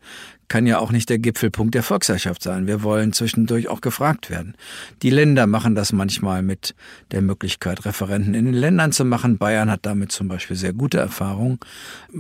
kann 0.48 0.66
ja 0.66 0.80
auch 0.80 0.90
nicht 0.90 1.08
der 1.08 1.20
Gipfelpunkt 1.20 1.74
der 1.76 1.84
Volksherrschaft 1.84 2.42
sein. 2.42 2.66
Wir 2.66 2.82
wollen 2.82 3.12
zwischendurch 3.12 3.68
auch 3.68 3.80
gefragt 3.80 4.30
werden. 4.30 4.56
Die 5.02 5.10
Länder 5.10 5.46
machen 5.46 5.76
das 5.76 5.92
manchmal 5.92 6.42
mit 6.42 6.74
der 7.12 7.22
Möglichkeit, 7.22 7.84
Referenten 7.84 8.34
in 8.34 8.46
den 8.46 8.54
Ländern 8.54 8.90
zu 8.90 9.04
machen. 9.04 9.38
Bayern 9.38 9.70
hat 9.70 9.86
damit 9.86 10.10
zum 10.10 10.26
Beispiel 10.26 10.56
sehr 10.56 10.72
gute 10.72 10.98
Erfahrungen. 10.98 11.60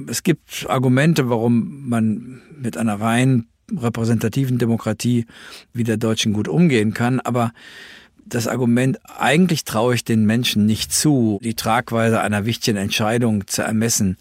Es 0.06 0.22
gibt 0.22 0.66
Argumente, 0.68 1.28
warum 1.28 1.88
man 1.88 2.40
mit 2.56 2.76
einer 2.76 3.00
rein 3.00 3.46
repräsentativen 3.76 4.58
Demokratie 4.58 5.26
wie 5.72 5.84
der 5.84 5.96
deutschen 5.96 6.32
gut 6.32 6.48
umgehen 6.48 6.94
kann. 6.94 7.20
Aber 7.20 7.52
das 8.24 8.46
Argument, 8.46 8.98
eigentlich 9.18 9.64
traue 9.64 9.94
ich 9.94 10.04
den 10.04 10.24
Menschen 10.24 10.66
nicht 10.66 10.92
zu, 10.92 11.40
die 11.42 11.54
Tragweite 11.54 12.20
einer 12.20 12.46
wichtigen 12.46 12.76
Entscheidung 12.76 13.46
zu 13.46 13.62
ermessen, 13.62 14.16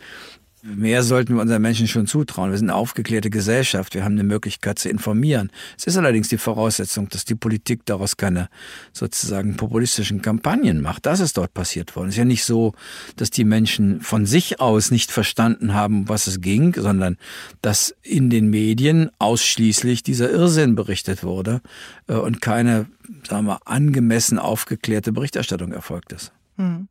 Mehr 0.61 1.03
sollten 1.03 1.35
wir 1.35 1.41
unseren 1.41 1.61
Menschen 1.61 1.87
schon 1.87 2.05
zutrauen. 2.05 2.51
Wir 2.51 2.57
sind 2.57 2.69
eine 2.69 2.77
aufgeklärte 2.77 3.29
Gesellschaft. 3.29 3.93
Wir 3.93 4.03
haben 4.03 4.13
eine 4.13 4.23
Möglichkeit 4.23 4.77
zu 4.77 4.89
informieren. 4.89 5.51
Es 5.77 5.85
ist 5.87 5.95
allerdings 5.95 6.27
die 6.27 6.37
Voraussetzung, 6.37 7.07
dass 7.07 7.23
die 7.23 7.35
Politik 7.35 7.85
daraus 7.85 8.17
keine 8.17 8.49
sozusagen 8.91 9.55
populistischen 9.55 10.21
Kampagnen 10.21 10.81
macht. 10.81 11.05
Das 11.05 11.21
ist 11.21 11.37
dort 11.37 11.53
passiert 11.53 11.95
worden. 11.95 12.09
Es 12.09 12.15
ist 12.15 12.19
ja 12.19 12.25
nicht 12.25 12.43
so, 12.43 12.73
dass 13.15 13.29
die 13.29 13.45
Menschen 13.45 14.01
von 14.01 14.25
sich 14.25 14.59
aus 14.59 14.91
nicht 14.91 15.11
verstanden 15.11 15.73
haben, 15.73 16.09
was 16.09 16.27
es 16.27 16.41
ging, 16.41 16.73
sondern 16.75 17.17
dass 17.61 17.95
in 18.01 18.29
den 18.29 18.49
Medien 18.49 19.11
ausschließlich 19.17 20.03
dieser 20.03 20.29
Irrsinn 20.29 20.75
berichtet 20.75 21.23
wurde 21.23 21.61
äh, 22.07 22.13
und 22.13 22.41
keine, 22.41 22.87
sagen 23.27 23.47
wir, 23.47 23.59
angemessen 23.65 24.39
aufgeklärte 24.39 25.13
Berichterstattung 25.13 25.71
erfolgt 25.71 26.11
ist. 26.11 26.33
Hm. 26.57 26.89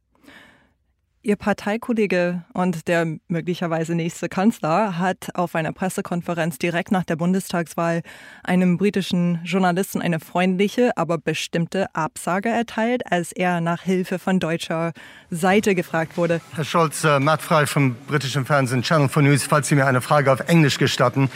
Ihr 1.29 1.37
Parteikollege 1.37 2.43
und 2.55 2.89
der 2.89 3.07
möglicherweise 3.29 3.95
nächste 3.95 4.31
Kanzler 4.31 4.97
hat 4.97 5.29
auf 5.35 5.55
einer 5.55 5.75
Pressekonferenz 5.75 6.57
direkt 6.57 6.91
nach 6.91 7.05
der 7.05 7.17
Bundestagswahl 7.17 8.01
einem 8.43 8.79
britischen 8.79 9.39
Journalisten 9.45 10.01
eine 10.01 10.21
freundliche, 10.21 10.97
aber 10.97 11.19
bestimmte 11.19 11.95
Absage 11.95 12.49
erteilt, 12.49 13.03
als 13.13 13.33
er 13.33 13.61
nach 13.61 13.83
Hilfe 13.83 14.19
von 14.19 14.41
deutscher 14.41 14.95
Seite 15.29 15.75
gefragt 15.75 16.17
wurde. 16.17 16.41
Herr 16.55 16.65
Scholz, 16.65 17.05
äh, 17.05 17.21
Matt 17.21 17.43
Frei 17.43 17.67
vom 17.67 17.95
britischen 18.07 18.47
Fernsehen 18.47 18.81
Channel 18.81 19.11
4 19.11 19.23
News, 19.25 19.43
falls 19.45 19.69
Sie 19.69 19.75
mir 19.75 19.85
eine 19.85 20.01
Frage 20.01 20.33
auf 20.33 20.41
Englisch 20.49 20.79
gestatten. 20.79 21.29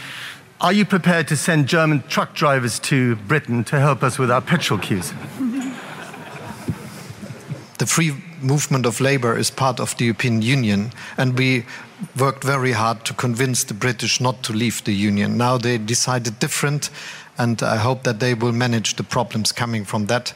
Are 0.57 0.73
you 0.73 0.85
prepared 0.85 1.29
to 1.29 1.35
send 1.35 1.69
German 1.69 2.03
truck 2.09 2.33
drivers 2.33 2.81
to 2.81 3.15
Britain 3.27 3.63
to 3.65 3.77
help 3.77 4.01
us 4.01 4.17
with 4.17 4.31
our 4.31 4.41
petrol 4.41 4.79
queues? 4.79 5.13
The 7.77 7.85
free 7.85 8.13
movement 8.43 8.85
of 8.85 8.99
labour 8.99 9.37
is 9.37 9.49
part 9.49 9.79
of 9.79 9.95
the 9.97 10.05
European 10.05 10.41
Union, 10.41 10.91
and 11.17 11.37
we 11.37 11.65
worked 12.17 12.43
very 12.43 12.73
hard 12.73 13.05
to 13.05 13.13
convince 13.13 13.65
the 13.65 13.73
British 13.73 14.19
not 14.19 14.43
to 14.43 14.53
leave 14.53 14.83
the 14.83 14.93
Union. 14.93 15.37
Now 15.37 15.57
they 15.57 15.77
decided 15.77 16.39
different, 16.39 16.91
and 17.37 17.61
I 17.63 17.77
hope 17.77 18.03
that 18.03 18.19
they 18.19 18.33
will 18.33 18.53
manage 18.53 18.95
the 18.95 19.03
problems 19.03 19.51
coming 19.53 19.85
from 19.85 20.07
that. 20.07 20.33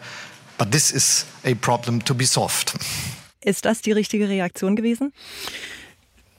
But 0.57 0.71
this 0.71 0.91
is 0.91 1.25
a 1.43 1.55
problem 1.55 2.01
to 2.01 2.13
be 2.13 2.25
solved. 2.25 2.73
Ist 3.41 3.65
das 3.65 3.81
die 3.81 3.91
richtige 3.91 4.27
Reaktion 4.27 4.75
gewesen? 4.75 5.13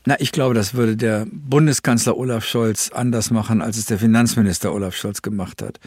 Na, 0.04 0.16
ich 0.20 0.32
glaube, 0.32 0.54
das 0.54 0.74
würde 0.74 0.96
der 0.96 1.26
Bundeskanzler 1.30 2.16
Olaf 2.16 2.44
Scholz 2.44 2.90
anders 2.90 3.30
machen, 3.30 3.60
als 3.60 3.76
es 3.76 3.84
der 3.84 3.98
Finanzminister 3.98 4.72
Olaf 4.72 4.96
Scholz 4.96 5.20
gemacht 5.20 5.60
hat. 5.60 5.78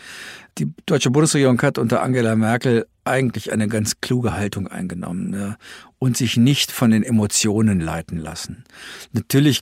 Die 0.58 0.68
deutsche 0.86 1.10
Bundesregierung 1.10 1.60
hat 1.62 1.78
unter 1.78 2.04
Angela 2.04 2.36
Merkel 2.36 2.86
eigentlich 3.04 3.52
eine 3.52 3.68
ganz 3.68 4.02
kluge 4.02 4.34
Haltung 4.34 4.68
eingenommen 4.68 5.34
ja, 5.34 5.58
und 6.00 6.18
sich 6.18 6.38
nicht 6.38 6.72
von 6.72 6.92
den 6.92 7.04
Emotionen 7.04 7.80
leiten 7.80 8.18
lassen. 8.18 8.64
Natürlich 9.12 9.62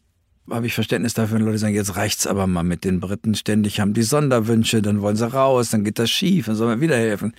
habe 0.49 0.67
ich 0.67 0.73
Verständnis 0.73 1.13
dafür, 1.13 1.37
wenn 1.37 1.45
Leute 1.45 1.59
sagen, 1.59 1.75
jetzt 1.75 1.95
reicht's 1.95 2.27
aber 2.27 2.47
mal 2.47 2.63
mit 2.63 2.83
den 2.83 2.99
Briten. 2.99 3.35
Ständig 3.35 3.79
haben 3.79 3.93
die 3.93 4.03
Sonderwünsche, 4.03 4.81
dann 4.81 5.01
wollen 5.01 5.15
sie 5.15 5.31
raus, 5.31 5.69
dann 5.69 5.83
geht 5.83 5.99
das 5.99 6.09
schief, 6.09 6.47
dann 6.47 6.55
soll 6.55 6.67
man 6.67 6.81
wieder 6.81 6.97
helfen. 6.97 7.33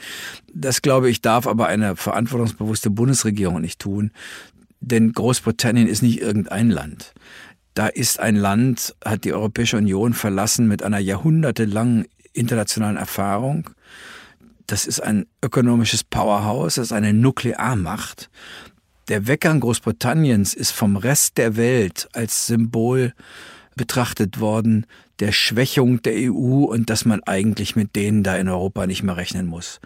Das 0.53 0.83
glaube 0.83 1.11
ich, 1.11 1.21
darf 1.21 1.47
aber 1.47 1.67
eine 1.67 1.97
verantwortungsbewusste 1.97 2.91
Bundesregierung 2.91 3.61
nicht 3.61 3.81
tun. 3.81 4.13
Denn 4.81 5.13
Großbritannien 5.13 5.89
ist 5.89 6.03
nicht 6.03 6.21
irgendein 6.21 6.71
Land. 6.71 7.13
Da 7.75 7.87
ist 7.87 8.19
ein 8.19 8.37
Land, 8.37 8.95
hat 9.05 9.25
die 9.25 9.33
Europäische 9.33 9.77
Union 9.77 10.13
verlassen 10.13 10.69
mit 10.69 10.83
einer 10.83 10.99
jahrhundertelangen 10.99 12.07
internationalen 12.33 12.97
Erfahrung. 12.97 13.71
Das 14.71 14.87
ist 14.87 15.01
ein 15.01 15.27
ökonomisches 15.43 16.05
Powerhouse, 16.05 16.77
das 16.77 16.87
ist 16.87 16.93
eine 16.93 17.13
Nuklearmacht. 17.13 18.31
Der 19.09 19.27
Weggang 19.27 19.59
Großbritanniens 19.59 20.55
ist 20.55 20.71
vom 20.71 20.97
Rest 20.97 21.39
der 21.39 21.57
Welt 21.57 22.09
als 22.13 22.47
Symbol 22.47 23.13
betrachtet 23.75 24.39
worden 24.39 24.87
der 25.19 25.33
Schwächung 25.33 26.03
der 26.03 26.15
EU 26.31 26.65
und 26.65 26.89
dass 26.89 27.05
man 27.05 27.21
eigentlich 27.25 27.75
mit 27.75 27.97
denen 27.97 28.23
da 28.23 28.37
in 28.37 28.49
Europa 28.49 28.87
nicht 28.87 29.03
mehr 29.03 29.17
rechnen 29.17 29.47
muss 29.47 29.81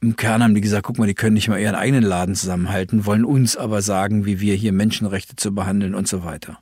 im 0.00 0.16
Kern 0.16 0.42
haben 0.42 0.54
die 0.54 0.60
gesagt, 0.60 0.84
guck 0.84 0.98
mal, 0.98 1.06
die 1.06 1.14
können 1.14 1.34
nicht 1.34 1.48
mal 1.48 1.60
ihren 1.60 1.74
eigenen 1.74 2.02
Laden 2.02 2.34
zusammenhalten, 2.34 3.04
wollen 3.04 3.24
uns 3.24 3.56
aber 3.56 3.82
sagen, 3.82 4.24
wie 4.24 4.40
wir 4.40 4.54
hier 4.54 4.72
Menschenrechte 4.72 5.36
zu 5.36 5.54
behandeln 5.54 5.94
und 5.94 6.08
so 6.08 6.24
weiter. 6.24 6.58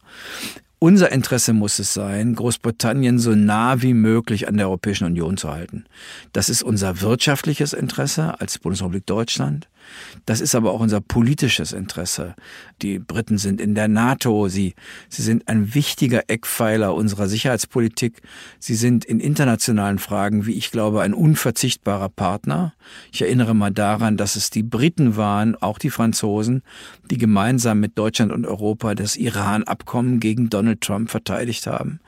Unser 0.81 1.11
Interesse 1.11 1.55
muss 1.55 1.81
es 1.81 1.93
sein, 1.93 2.37
Großbritannien 2.37 3.19
so 3.19 3.35
nah 3.35 3.83
wie 3.83 3.95
möglich 3.95 4.47
an 4.47 4.57
der 4.57 4.69
Europäischen 4.69 5.07
Union 5.07 5.37
zu 5.37 5.51
halten. 5.51 5.87
Das 6.33 6.49
ist 6.49 6.63
unser 6.63 7.01
wirtschaftliches 7.01 7.73
Interesse 7.73 8.41
als 8.41 8.61
Bundesrepublik 8.61 9.05
Deutschland. 9.05 9.69
Das 10.27 10.41
ist 10.41 10.55
aber 10.55 10.73
auch 10.73 10.81
unser 10.81 11.01
politisches 11.01 11.73
Interesse. 11.73 12.35
Die 12.83 12.99
Briten 12.99 13.39
sind 13.39 13.61
in 13.61 13.75
der 13.75 13.89
NATO. 13.89 14.49
Sie, 14.49 14.75
sie 15.09 15.23
sind 15.23 15.49
ein 15.49 15.75
wichtiger 15.75 16.25
Eckpfeiler 16.29 16.95
unserer 16.95 17.29
Sicherheitspolitik. 17.29 18.21
Sie 18.59 18.75
sind 18.75 19.05
in 19.05 19.21
internationalen 19.21 19.99
Fragen, 19.99 20.47
wie 20.47 20.53
ich 20.53 20.71
glaube, 20.71 21.03
ein 21.03 21.15
unverzichtbarer 21.15 22.09
Partner. 22.09 22.75
Ich 23.13 23.23
erinnere 23.23 23.55
mal 23.55 23.71
daran, 23.71 24.17
dass 24.17 24.37
es 24.37 24.51
die 24.51 24.63
Briten 24.63 25.17
waren, 25.17 25.55
auch 25.57 25.79
die 25.79 25.91
Franzosen, 25.91 26.63
die 27.11 27.19
gemeinsam 27.19 27.81
mit 27.81 27.99
Deutschland 27.99 28.33
und 28.33 28.47
Europa 28.47 28.95
das 28.95 29.17
Iran-Abkommen 29.17 30.21
gegen 30.21 30.51
Donald 30.51 30.81
Trump 30.81 31.11
verteidigt 31.11 31.67
haben. 31.67 32.01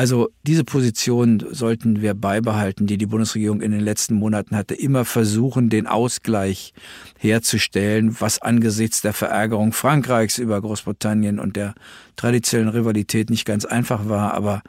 Also 0.00 0.30
diese 0.44 0.64
Position 0.64 1.44
sollten 1.50 2.00
wir 2.00 2.14
beibehalten, 2.14 2.86
die 2.86 2.96
die 2.96 3.04
Bundesregierung 3.04 3.60
in 3.60 3.70
den 3.70 3.82
letzten 3.82 4.14
Monaten 4.14 4.56
hatte. 4.56 4.74
Immer 4.74 5.04
versuchen, 5.04 5.68
den 5.68 5.86
Ausgleich 5.86 6.72
herzustellen, 7.18 8.16
was 8.18 8.40
angesichts 8.40 9.02
der 9.02 9.12
Verärgerung 9.12 9.74
Frankreichs 9.74 10.38
über 10.38 10.58
Großbritannien 10.58 11.38
und 11.38 11.54
der 11.54 11.74
traditionellen 12.16 12.70
Rivalität 12.70 13.28
nicht 13.28 13.44
ganz 13.44 13.66
einfach 13.66 14.08
war. 14.08 14.32
Aber 14.32 14.62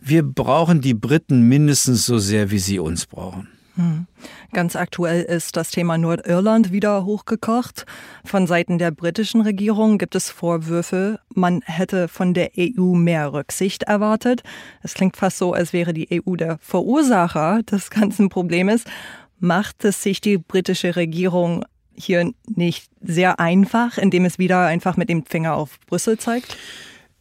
wir 0.00 0.22
brauchen 0.22 0.80
die 0.80 0.94
Briten 0.94 1.42
mindestens 1.42 2.06
so 2.06 2.16
sehr, 2.16 2.50
wie 2.50 2.58
sie 2.58 2.78
uns 2.78 3.04
brauchen. 3.04 3.48
Hm. 3.80 4.06
Ganz 4.52 4.76
aktuell 4.76 5.22
ist 5.22 5.56
das 5.56 5.70
Thema 5.70 5.96
Nordirland 5.96 6.70
wieder 6.70 7.04
hochgekocht. 7.06 7.86
Von 8.24 8.46
Seiten 8.46 8.78
der 8.78 8.90
britischen 8.90 9.40
Regierung 9.40 9.96
gibt 9.96 10.14
es 10.14 10.28
Vorwürfe, 10.28 11.20
man 11.34 11.62
hätte 11.64 12.08
von 12.08 12.34
der 12.34 12.50
EU 12.58 12.94
mehr 12.94 13.32
Rücksicht 13.32 13.84
erwartet. 13.84 14.42
Es 14.82 14.92
klingt 14.92 15.16
fast 15.16 15.38
so, 15.38 15.54
als 15.54 15.72
wäre 15.72 15.94
die 15.94 16.08
EU 16.12 16.36
der 16.36 16.58
Verursacher 16.60 17.62
des 17.62 17.90
ganzen 17.90 18.28
Problems. 18.28 18.84
Macht 19.38 19.84
es 19.84 20.02
sich 20.02 20.20
die 20.20 20.36
britische 20.36 20.96
Regierung 20.96 21.64
hier 21.94 22.32
nicht 22.46 22.90
sehr 23.00 23.40
einfach, 23.40 23.96
indem 23.96 24.26
es 24.26 24.38
wieder 24.38 24.66
einfach 24.66 24.98
mit 24.98 25.08
dem 25.08 25.24
Finger 25.24 25.54
auf 25.54 25.80
Brüssel 25.86 26.18
zeigt? 26.18 26.56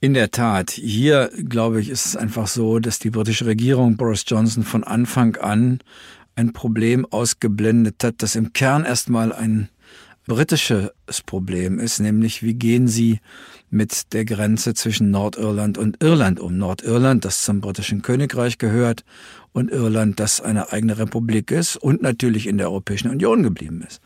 In 0.02 0.14
der 0.14 0.32
Tat, 0.32 0.72
hier 0.72 1.30
glaube 1.50 1.82
ich, 1.82 1.90
ist 1.90 2.06
es 2.06 2.16
einfach 2.16 2.48
so, 2.48 2.80
dass 2.80 3.00
die 3.00 3.10
britische 3.10 3.46
Regierung 3.46 3.98
Boris 3.98 4.24
Johnson 4.26 4.64
von 4.64 4.86
Anfang 4.86 5.36
an 5.36 5.80
ein 6.40 6.54
Problem 6.54 7.06
ausgeblendet 7.06 8.04
hat, 8.04 8.16
das 8.24 8.36
im 8.36 8.54
Kern 8.54 8.86
erstmal 8.86 9.34
ein 9.34 9.70
britisches 10.26 10.92
Problem 11.26 11.80
ist, 11.80 12.00
nämlich 12.00 12.44
wie 12.44 12.54
gehen 12.54 12.88
sie 12.88 13.20
mit 13.70 14.14
der 14.14 14.26
Grenze 14.26 14.74
zwischen 14.74 15.12
Nordirland 15.12 15.78
und 15.78 16.02
Irland 16.02 16.40
um. 16.40 16.58
Nordirland, 16.58 17.26
das 17.26 17.44
zum 17.44 17.62
britischen 17.62 18.02
Königreich 18.02 18.58
gehört, 18.58 19.04
und 19.52 19.72
Irland, 19.72 20.20
das 20.20 20.40
eine 20.42 20.72
eigene 20.72 21.00
Republik 21.00 21.52
ist 21.52 21.76
und 21.76 22.02
natürlich 22.02 22.48
in 22.48 22.58
der 22.58 22.70
Europäischen 22.70 23.10
Union 23.10 23.42
geblieben 23.44 23.84
ist. 23.86 24.00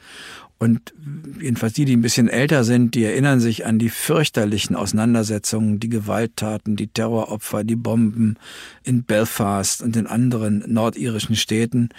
Und 0.64 0.94
jedenfalls 1.42 1.74
die, 1.74 1.84
die 1.84 1.98
ein 1.98 2.02
bisschen 2.02 2.30
älter 2.30 2.64
sind, 2.64 2.96
die 2.96 3.04
erinnern 3.04 3.42
sich 3.42 3.66
an 3.66 3.80
die 3.80 3.90
fürchterlichen 3.90 4.78
Auseinandersetzungen, 4.78 5.82
die 5.82 5.90
Gewalttaten, 5.90 6.78
die 6.78 6.88
Terroropfer, 6.88 7.66
die 7.66 7.76
Bomben 7.76 8.38
in 8.82 9.04
Belfast 9.04 9.82
und 9.82 9.98
in 9.98 10.08
anderen 10.08 10.64
nordirischen 10.66 11.36
Städten, 11.36 11.90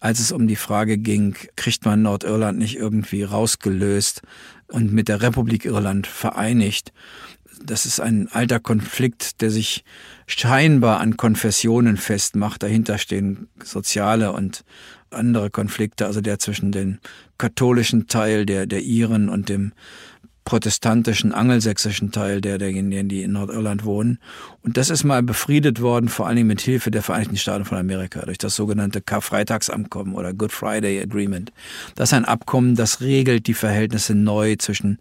als 0.00 0.20
es 0.20 0.32
um 0.32 0.46
die 0.46 0.56
Frage 0.56 0.96
ging, 0.96 1.36
kriegt 1.54 1.84
man 1.84 2.00
Nordirland 2.00 2.58
nicht 2.58 2.76
irgendwie 2.76 3.24
rausgelöst 3.24 4.22
und 4.68 4.90
mit 4.90 5.08
der 5.08 5.20
Republik 5.20 5.66
Irland 5.66 6.06
vereinigt. 6.06 6.94
Das 7.62 7.84
ist 7.84 8.00
ein 8.00 8.28
alter 8.32 8.58
Konflikt, 8.58 9.42
der 9.42 9.50
sich 9.50 9.84
scheinbar 10.26 11.00
an 11.00 11.18
Konfessionen 11.18 11.98
festmacht. 11.98 12.62
Dahinter 12.62 12.96
stehen 12.96 13.48
soziale 13.62 14.32
und 14.32 14.64
andere 15.14 15.50
Konflikte, 15.50 16.06
also 16.06 16.20
der 16.20 16.38
zwischen 16.38 16.72
dem 16.72 16.98
katholischen 17.38 18.06
Teil 18.06 18.46
der, 18.46 18.66
der 18.66 18.82
Iren 18.82 19.28
und 19.28 19.48
dem 19.48 19.72
protestantischen 20.44 21.32
angelsächsischen 21.32 22.12
Teil 22.12 22.40
der 22.40 22.58
derjenigen, 22.58 23.08
die 23.08 23.22
in 23.22 23.32
Nordirland 23.32 23.84
wohnen. 23.84 24.18
Und 24.62 24.76
das 24.76 24.90
ist 24.90 25.02
mal 25.04 25.22
befriedet 25.22 25.80
worden, 25.80 26.08
vor 26.08 26.26
allen 26.26 26.36
Dingen 26.36 26.48
mit 26.48 26.60
Hilfe 26.60 26.90
der 26.90 27.02
Vereinigten 27.02 27.36
Staaten 27.36 27.64
von 27.64 27.78
Amerika, 27.78 28.20
durch 28.26 28.38
das 28.38 28.54
sogenannte 28.54 29.00
Karfreitagsabkommen 29.00 30.14
oder 30.14 30.34
Good 30.34 30.52
Friday 30.52 31.00
Agreement. 31.00 31.52
Das 31.94 32.10
ist 32.10 32.14
ein 32.14 32.26
Abkommen, 32.26 32.76
das 32.76 33.00
regelt 33.00 33.46
die 33.46 33.54
Verhältnisse 33.54 34.14
neu 34.14 34.56
zwischen 34.56 34.98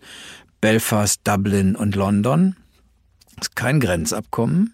Belfast, 0.61 1.19
Dublin 1.25 1.75
und 1.75 1.95
London. 1.95 2.55
Das 3.35 3.49
ist 3.49 3.55
kein 3.55 3.81
Grenzabkommen, 3.81 4.73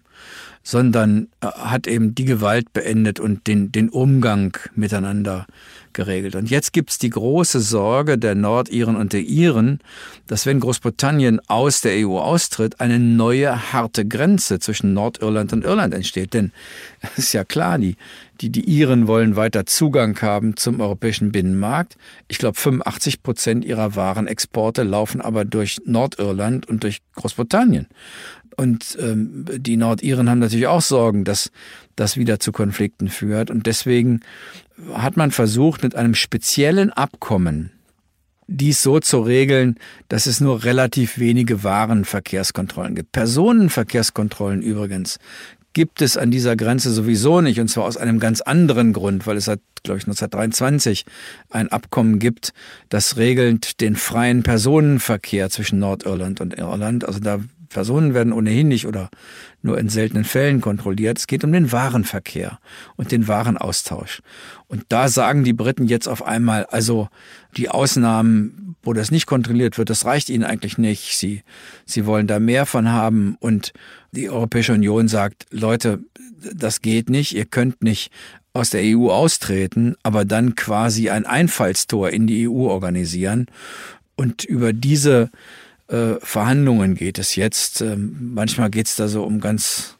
sondern 0.62 1.28
äh, 1.40 1.46
hat 1.46 1.86
eben 1.86 2.14
die 2.14 2.24
Gewalt 2.24 2.72
beendet 2.72 3.20
und 3.20 3.46
den, 3.46 3.72
den 3.72 3.88
Umgang 3.88 4.56
miteinander 4.74 5.46
geregelt. 5.92 6.36
Und 6.36 6.50
jetzt 6.50 6.72
gibt's 6.72 6.98
die 6.98 7.10
große 7.10 7.60
Sorge 7.60 8.18
der 8.18 8.34
Nordiren 8.34 8.96
und 8.96 9.12
der 9.12 9.22
Iren, 9.22 9.80
dass 10.26 10.46
wenn 10.46 10.60
Großbritannien 10.60 11.40
aus 11.48 11.80
der 11.80 12.06
EU 12.06 12.18
austritt, 12.18 12.80
eine 12.80 12.98
neue 12.98 13.72
harte 13.72 14.06
Grenze 14.06 14.60
zwischen 14.60 14.92
Nordirland 14.94 15.52
und 15.52 15.64
Irland 15.64 15.94
entsteht. 15.94 16.34
Denn 16.34 16.52
es 17.00 17.18
ist 17.18 17.32
ja 17.32 17.44
klar, 17.44 17.78
die, 17.78 17.96
die, 18.40 18.50
die 18.50 18.64
Iren 18.64 19.06
wollen 19.08 19.36
weiter 19.36 19.66
Zugang 19.66 20.20
haben 20.22 20.56
zum 20.56 20.80
europäischen 20.80 21.32
Binnenmarkt. 21.32 21.96
Ich 22.28 22.38
glaube, 22.38 22.58
85 22.58 23.22
Prozent 23.22 23.64
ihrer 23.64 23.96
Warenexporte 23.96 24.82
laufen 24.82 25.20
aber 25.20 25.44
durch 25.44 25.78
Nordirland 25.84 26.68
und 26.68 26.84
durch 26.84 27.00
Großbritannien. 27.16 27.88
Und 28.60 28.98
ähm, 29.00 29.46
die 29.56 29.78
Nordiren 29.78 30.28
haben 30.28 30.40
natürlich 30.40 30.66
auch 30.66 30.82
Sorgen, 30.82 31.24
dass 31.24 31.50
das 31.96 32.18
wieder 32.18 32.40
zu 32.40 32.52
Konflikten 32.52 33.08
führt. 33.08 33.50
Und 33.50 33.64
deswegen 33.64 34.20
hat 34.92 35.16
man 35.16 35.30
versucht, 35.30 35.82
mit 35.82 35.94
einem 35.94 36.14
speziellen 36.14 36.90
Abkommen 36.90 37.70
dies 38.48 38.82
so 38.82 39.00
zu 39.00 39.20
regeln, 39.20 39.76
dass 40.08 40.26
es 40.26 40.42
nur 40.42 40.62
relativ 40.62 41.16
wenige 41.16 41.64
Warenverkehrskontrollen 41.64 42.94
gibt. 42.94 43.12
Personenverkehrskontrollen 43.12 44.60
übrigens 44.60 45.16
gibt 45.72 46.02
es 46.02 46.18
an 46.18 46.30
dieser 46.30 46.54
Grenze 46.54 46.92
sowieso 46.92 47.40
nicht, 47.40 47.60
und 47.60 47.68
zwar 47.68 47.84
aus 47.84 47.96
einem 47.96 48.20
ganz 48.20 48.42
anderen 48.42 48.92
Grund, 48.92 49.26
weil 49.26 49.38
es 49.38 49.46
seit, 49.46 49.60
glaube 49.84 50.00
ich, 50.00 50.04
1923 50.04 51.06
ein 51.48 51.68
Abkommen 51.68 52.18
gibt, 52.18 52.52
das 52.90 53.16
regelt 53.16 53.80
den 53.80 53.96
freien 53.96 54.42
Personenverkehr 54.42 55.48
zwischen 55.48 55.78
Nordirland 55.78 56.42
und 56.42 56.58
Irland. 56.58 57.06
Also 57.06 57.20
da 57.20 57.40
Personen 57.70 58.14
werden 58.14 58.32
ohnehin 58.32 58.68
nicht 58.68 58.86
oder 58.86 59.08
nur 59.62 59.78
in 59.78 59.88
seltenen 59.88 60.24
Fällen 60.24 60.60
kontrolliert. 60.60 61.18
Es 61.18 61.26
geht 61.26 61.44
um 61.44 61.52
den 61.52 61.72
Warenverkehr 61.72 62.58
und 62.96 63.12
den 63.12 63.28
Warenaustausch. 63.28 64.22
Und 64.66 64.84
da 64.88 65.08
sagen 65.08 65.44
die 65.44 65.52
Briten 65.52 65.86
jetzt 65.86 66.08
auf 66.08 66.26
einmal, 66.26 66.66
also 66.66 67.08
die 67.56 67.68
Ausnahmen, 67.68 68.76
wo 68.82 68.92
das 68.92 69.10
nicht 69.10 69.26
kontrolliert 69.26 69.78
wird, 69.78 69.88
das 69.88 70.04
reicht 70.04 70.30
ihnen 70.30 70.44
eigentlich 70.44 70.78
nicht. 70.78 71.16
Sie, 71.16 71.42
sie 71.86 72.06
wollen 72.06 72.26
da 72.26 72.40
mehr 72.40 72.66
von 72.66 72.90
haben. 72.90 73.36
Und 73.38 73.72
die 74.12 74.28
Europäische 74.28 74.72
Union 74.72 75.08
sagt, 75.08 75.46
Leute, 75.50 76.00
das 76.52 76.82
geht 76.82 77.08
nicht. 77.08 77.34
Ihr 77.34 77.44
könnt 77.44 77.82
nicht 77.82 78.10
aus 78.52 78.70
der 78.70 78.82
EU 78.82 79.10
austreten, 79.10 79.94
aber 80.02 80.24
dann 80.24 80.56
quasi 80.56 81.08
ein 81.08 81.24
Einfallstor 81.24 82.10
in 82.10 82.26
die 82.26 82.48
EU 82.48 82.66
organisieren. 82.66 83.46
Und 84.16 84.44
über 84.44 84.72
diese 84.72 85.30
äh, 85.90 86.18
Verhandlungen 86.20 86.94
geht 86.94 87.18
es 87.18 87.36
jetzt. 87.36 87.80
Ähm, 87.80 88.32
manchmal 88.34 88.70
geht 88.70 88.86
es 88.86 88.96
da 88.96 89.08
so 89.08 89.24
um 89.24 89.40
ganz 89.40 89.96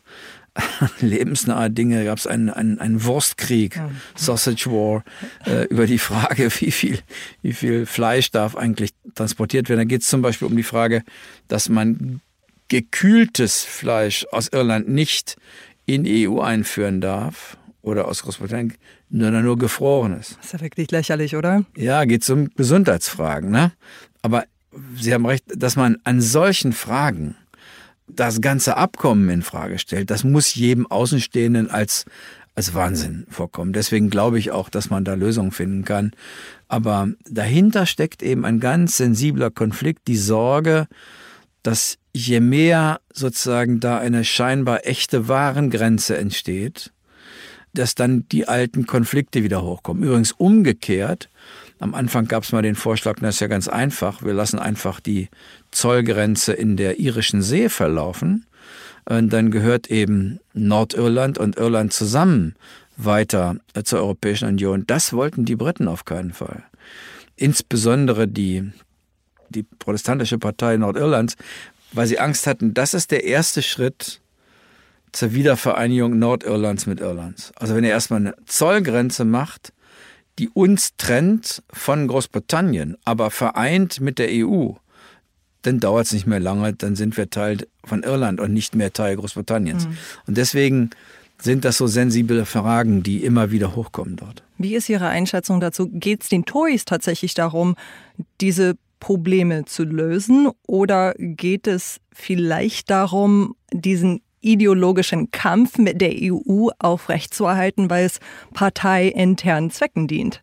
lebensnahe 1.00 1.70
Dinge. 1.70 2.04
Gab 2.04 2.18
es 2.18 2.26
einen, 2.26 2.50
einen, 2.50 2.78
einen 2.78 3.04
Wurstkrieg, 3.04 3.76
ja. 3.76 3.90
Sausage 4.14 4.70
War, 4.70 5.04
äh, 5.46 5.64
über 5.66 5.86
die 5.86 5.98
Frage, 5.98 6.50
wie 6.60 6.70
viel, 6.70 7.00
wie 7.42 7.52
viel 7.52 7.86
Fleisch 7.86 8.30
darf 8.30 8.56
eigentlich 8.56 8.90
transportiert 9.14 9.68
werden. 9.68 9.80
Da 9.80 9.84
geht 9.84 10.02
es 10.02 10.08
zum 10.08 10.22
Beispiel 10.22 10.48
um 10.48 10.56
die 10.56 10.62
Frage, 10.62 11.02
dass 11.48 11.68
man 11.68 12.20
gekühltes 12.68 13.64
Fleisch 13.64 14.26
aus 14.30 14.48
Irland 14.48 14.88
nicht 14.88 15.36
in 15.86 16.04
die 16.04 16.28
EU 16.28 16.40
einführen 16.40 17.00
darf 17.00 17.56
oder 17.82 18.06
aus 18.06 18.22
Großbritannien, 18.22 18.74
nur 19.08 19.30
nur 19.30 19.58
gefrorenes. 19.58 20.36
Das 20.36 20.46
ist 20.46 20.52
ja 20.52 20.60
wirklich 20.60 20.90
lächerlich, 20.92 21.34
oder? 21.34 21.64
Ja, 21.76 22.04
geht 22.04 22.22
es 22.22 22.30
um 22.30 22.48
Gesundheitsfragen. 22.54 23.50
Ne? 23.50 23.72
Aber 24.22 24.44
Sie 24.96 25.12
haben 25.12 25.26
recht, 25.26 25.44
dass 25.48 25.76
man 25.76 25.98
an 26.04 26.20
solchen 26.20 26.72
Fragen 26.72 27.36
das 28.06 28.40
ganze 28.40 28.76
Abkommen 28.76 29.28
in 29.30 29.42
Frage 29.42 29.78
stellt, 29.78 30.10
das 30.10 30.24
muss 30.24 30.54
jedem 30.54 30.86
Außenstehenden 30.86 31.70
als, 31.70 32.04
als 32.54 32.74
Wahnsinn 32.74 33.26
vorkommen. 33.30 33.72
Deswegen 33.72 34.10
glaube 34.10 34.38
ich 34.38 34.50
auch, 34.50 34.68
dass 34.68 34.90
man 34.90 35.04
da 35.04 35.14
Lösungen 35.14 35.52
finden 35.52 35.84
kann. 35.84 36.12
Aber 36.68 37.08
dahinter 37.28 37.86
steckt 37.86 38.22
eben 38.22 38.44
ein 38.44 38.60
ganz 38.60 38.96
sensibler 38.96 39.50
Konflikt, 39.50 40.08
die 40.08 40.16
Sorge, 40.16 40.86
dass 41.62 41.98
je 42.12 42.40
mehr 42.40 43.00
sozusagen 43.12 43.80
da 43.80 43.98
eine 43.98 44.24
scheinbar 44.24 44.86
echte 44.86 45.28
Warengrenze 45.28 46.16
entsteht, 46.16 46.92
dass 47.74 47.94
dann 47.94 48.26
die 48.28 48.48
alten 48.48 48.86
Konflikte 48.86 49.44
wieder 49.44 49.62
hochkommen. 49.62 50.02
Übrigens 50.02 50.32
umgekehrt, 50.32 51.28
am 51.80 51.94
Anfang 51.94 52.28
gab 52.28 52.44
es 52.44 52.52
mal 52.52 52.62
den 52.62 52.74
Vorschlag, 52.74 53.16
das 53.20 53.36
ist 53.36 53.40
ja 53.40 53.46
ganz 53.46 53.66
einfach, 53.66 54.22
wir 54.22 54.34
lassen 54.34 54.58
einfach 54.58 55.00
die 55.00 55.28
Zollgrenze 55.70 56.52
in 56.52 56.76
der 56.76 57.00
irischen 57.00 57.42
See 57.42 57.68
verlaufen. 57.68 58.46
Und 59.06 59.32
dann 59.32 59.50
gehört 59.50 59.90
eben 59.90 60.40
Nordirland 60.52 61.38
und 61.38 61.56
Irland 61.56 61.92
zusammen 61.92 62.54
weiter 62.98 63.56
äh, 63.72 63.82
zur 63.82 64.00
Europäischen 64.00 64.46
Union. 64.46 64.84
Das 64.86 65.14
wollten 65.14 65.46
die 65.46 65.56
Briten 65.56 65.88
auf 65.88 66.04
keinen 66.04 66.32
Fall. 66.32 66.62
Insbesondere 67.36 68.28
die, 68.28 68.70
die 69.48 69.62
protestantische 69.62 70.38
Partei 70.38 70.76
Nordirlands, 70.76 71.36
weil 71.92 72.06
sie 72.06 72.20
Angst 72.20 72.46
hatten, 72.46 72.74
das 72.74 72.92
ist 72.92 73.10
der 73.10 73.24
erste 73.24 73.62
Schritt 73.62 74.20
zur 75.12 75.32
Wiedervereinigung 75.32 76.18
Nordirlands 76.18 76.86
mit 76.86 77.00
Irlands. 77.00 77.52
Also 77.56 77.74
wenn 77.74 77.84
ihr 77.84 77.90
erstmal 77.90 78.20
eine 78.20 78.34
Zollgrenze 78.44 79.24
macht, 79.24 79.72
die 80.38 80.48
uns 80.48 80.96
trennt 80.96 81.62
von 81.72 82.08
Großbritannien, 82.08 82.96
aber 83.04 83.30
vereint 83.30 84.00
mit 84.00 84.18
der 84.18 84.28
EU, 84.30 84.72
dann 85.62 85.80
dauert 85.80 86.06
es 86.06 86.12
nicht 86.12 86.26
mehr 86.26 86.40
lange, 86.40 86.72
dann 86.72 86.96
sind 86.96 87.16
wir 87.16 87.28
Teil 87.30 87.66
von 87.84 88.02
Irland 88.02 88.40
und 88.40 88.52
nicht 88.52 88.74
mehr 88.74 88.92
Teil 88.92 89.16
Großbritanniens. 89.16 89.86
Mhm. 89.86 89.96
Und 90.26 90.36
deswegen 90.38 90.90
sind 91.38 91.64
das 91.64 91.78
so 91.78 91.86
sensible 91.86 92.44
Fragen, 92.44 93.02
die 93.02 93.24
immer 93.24 93.50
wieder 93.50 93.74
hochkommen 93.74 94.16
dort. 94.16 94.42
Wie 94.58 94.74
ist 94.74 94.88
Ihre 94.88 95.08
Einschätzung 95.08 95.60
dazu? 95.60 95.88
Geht 95.88 96.22
es 96.22 96.28
den 96.28 96.44
Tories 96.44 96.84
tatsächlich 96.84 97.34
darum, 97.34 97.76
diese 98.40 98.76
Probleme 99.00 99.64
zu 99.64 99.84
lösen 99.84 100.50
oder 100.66 101.14
geht 101.18 101.66
es 101.66 102.00
vielleicht 102.12 102.90
darum, 102.90 103.54
diesen 103.72 104.20
ideologischen 104.40 105.30
Kampf 105.30 105.78
mit 105.78 106.00
der 106.00 106.12
EU 106.14 106.68
aufrechtzuerhalten, 106.78 107.90
weil 107.90 108.06
es 108.06 108.20
parteiinternen 108.54 109.70
Zwecken 109.70 110.08
dient? 110.08 110.42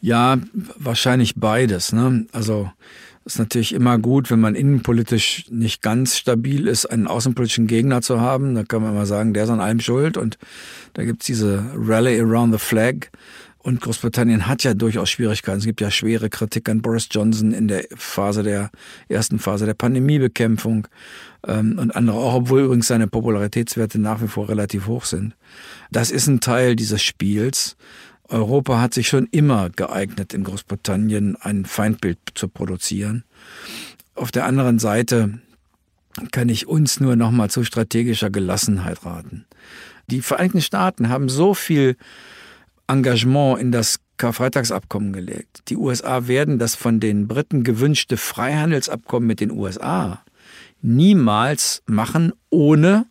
Ja, 0.00 0.38
wahrscheinlich 0.52 1.34
beides. 1.36 1.92
Ne? 1.92 2.26
Also 2.32 2.70
ist 3.24 3.38
natürlich 3.38 3.74
immer 3.74 3.98
gut, 3.98 4.30
wenn 4.30 4.40
man 4.40 4.54
innenpolitisch 4.54 5.44
nicht 5.50 5.82
ganz 5.82 6.16
stabil 6.16 6.66
ist, 6.66 6.86
einen 6.86 7.06
außenpolitischen 7.06 7.66
Gegner 7.66 8.00
zu 8.00 8.20
haben. 8.20 8.54
Da 8.54 8.64
kann 8.64 8.82
man 8.82 8.92
immer 8.92 9.06
sagen, 9.06 9.34
der 9.34 9.44
ist 9.44 9.50
an 9.50 9.60
allem 9.60 9.80
schuld. 9.80 10.16
Und 10.16 10.38
da 10.94 11.04
gibt's 11.04 11.26
diese 11.26 11.64
Rally 11.74 12.18
Around 12.20 12.54
the 12.54 12.58
Flag. 12.58 13.10
Und 13.68 13.82
Großbritannien 13.82 14.46
hat 14.46 14.64
ja 14.64 14.72
durchaus 14.72 15.10
Schwierigkeiten. 15.10 15.58
Es 15.58 15.66
gibt 15.66 15.82
ja 15.82 15.90
schwere 15.90 16.30
Kritik 16.30 16.70
an 16.70 16.80
Boris 16.80 17.08
Johnson 17.10 17.52
in 17.52 17.68
der 17.68 17.84
Phase 17.94 18.42
der 18.42 18.70
ersten 19.10 19.38
Phase 19.38 19.66
der 19.66 19.74
Pandemiebekämpfung 19.74 20.88
ähm, 21.46 21.78
und 21.78 21.94
andere 21.94 22.16
auch, 22.16 22.32
obwohl 22.32 22.62
übrigens 22.62 22.88
seine 22.88 23.08
Popularitätswerte 23.08 24.00
nach 24.00 24.22
wie 24.22 24.26
vor 24.26 24.48
relativ 24.48 24.86
hoch 24.86 25.04
sind. 25.04 25.36
Das 25.90 26.10
ist 26.10 26.28
ein 26.28 26.40
Teil 26.40 26.76
dieses 26.76 27.02
Spiels. 27.02 27.76
Europa 28.30 28.80
hat 28.80 28.94
sich 28.94 29.06
schon 29.06 29.28
immer 29.32 29.68
geeignet, 29.68 30.32
in 30.32 30.44
Großbritannien 30.44 31.36
ein 31.36 31.66
Feindbild 31.66 32.16
zu 32.34 32.48
produzieren. 32.48 33.24
Auf 34.14 34.30
der 34.30 34.46
anderen 34.46 34.78
Seite 34.78 35.40
kann 36.30 36.48
ich 36.48 36.68
uns 36.68 37.00
nur 37.00 37.16
noch 37.16 37.32
mal 37.32 37.50
zu 37.50 37.64
strategischer 37.64 38.30
Gelassenheit 38.30 39.04
raten. 39.04 39.44
Die 40.06 40.22
Vereinigten 40.22 40.62
Staaten 40.62 41.10
haben 41.10 41.28
so 41.28 41.52
viel 41.52 41.98
Engagement 42.88 43.60
in 43.60 43.72
das 43.72 44.00
Karfreitagsabkommen 44.16 45.12
gelegt. 45.12 45.62
Die 45.68 45.76
USA 45.76 46.26
werden 46.26 46.58
das 46.58 46.74
von 46.74 47.00
den 47.00 47.28
Briten 47.28 47.62
gewünschte 47.62 48.16
Freihandelsabkommen 48.16 49.26
mit 49.26 49.40
den 49.40 49.52
USA 49.52 50.22
niemals 50.80 51.82
machen, 51.86 52.32
ohne 52.50 53.06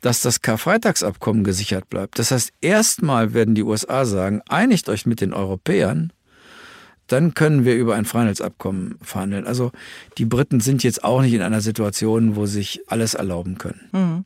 dass 0.00 0.22
das 0.22 0.40
Karfreitagsabkommen 0.40 1.44
gesichert 1.44 1.88
bleibt. 1.88 2.18
Das 2.18 2.30
heißt, 2.30 2.52
erstmal 2.60 3.34
werden 3.34 3.54
die 3.54 3.62
USA 3.62 4.04
sagen, 4.04 4.40
einigt 4.48 4.88
euch 4.88 5.06
mit 5.06 5.20
den 5.20 5.34
Europäern, 5.34 6.12
dann 7.06 7.34
können 7.34 7.64
wir 7.64 7.74
über 7.74 7.96
ein 7.96 8.04
Freihandelsabkommen 8.04 8.96
verhandeln. 9.02 9.46
Also 9.46 9.72
die 10.16 10.24
Briten 10.24 10.60
sind 10.60 10.82
jetzt 10.84 11.02
auch 11.04 11.22
nicht 11.22 11.34
in 11.34 11.42
einer 11.42 11.60
Situation, 11.60 12.36
wo 12.36 12.46
sich 12.46 12.80
alles 12.86 13.14
erlauben 13.14 13.58
können. 13.58 13.88
Mhm. 13.92 14.24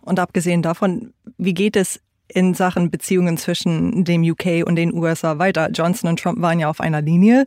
Und 0.00 0.18
abgesehen 0.18 0.62
davon, 0.62 1.12
wie 1.36 1.54
geht 1.54 1.76
es 1.76 2.00
in 2.34 2.54
Sachen 2.54 2.90
Beziehungen 2.90 3.36
zwischen 3.36 4.04
dem 4.04 4.22
UK 4.22 4.66
und 4.66 4.76
den 4.76 4.94
USA 4.94 5.38
weiter? 5.38 5.70
Johnson 5.70 6.10
und 6.10 6.20
Trump 6.20 6.40
waren 6.40 6.60
ja 6.60 6.68
auf 6.68 6.80
einer 6.80 7.02
Linie. 7.02 7.44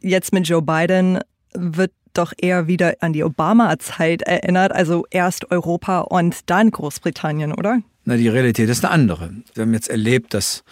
Jetzt 0.00 0.32
mit 0.32 0.48
Joe 0.48 0.62
Biden 0.62 1.18
wird 1.54 1.92
doch 2.14 2.32
eher 2.36 2.66
wieder 2.66 2.94
an 3.00 3.12
die 3.12 3.22
Obama-Zeit 3.22 4.22
erinnert, 4.22 4.72
also 4.72 5.06
erst 5.10 5.50
Europa 5.50 6.00
und 6.00 6.50
dann 6.50 6.70
Großbritannien, 6.70 7.52
oder? 7.52 7.80
Na, 8.04 8.16
die 8.16 8.28
Realität 8.28 8.68
ist 8.68 8.84
eine 8.84 8.92
andere. 8.92 9.30
Wir 9.54 9.62
haben 9.62 9.74
jetzt 9.74 9.88
erlebt, 9.88 10.34
dass 10.34 10.64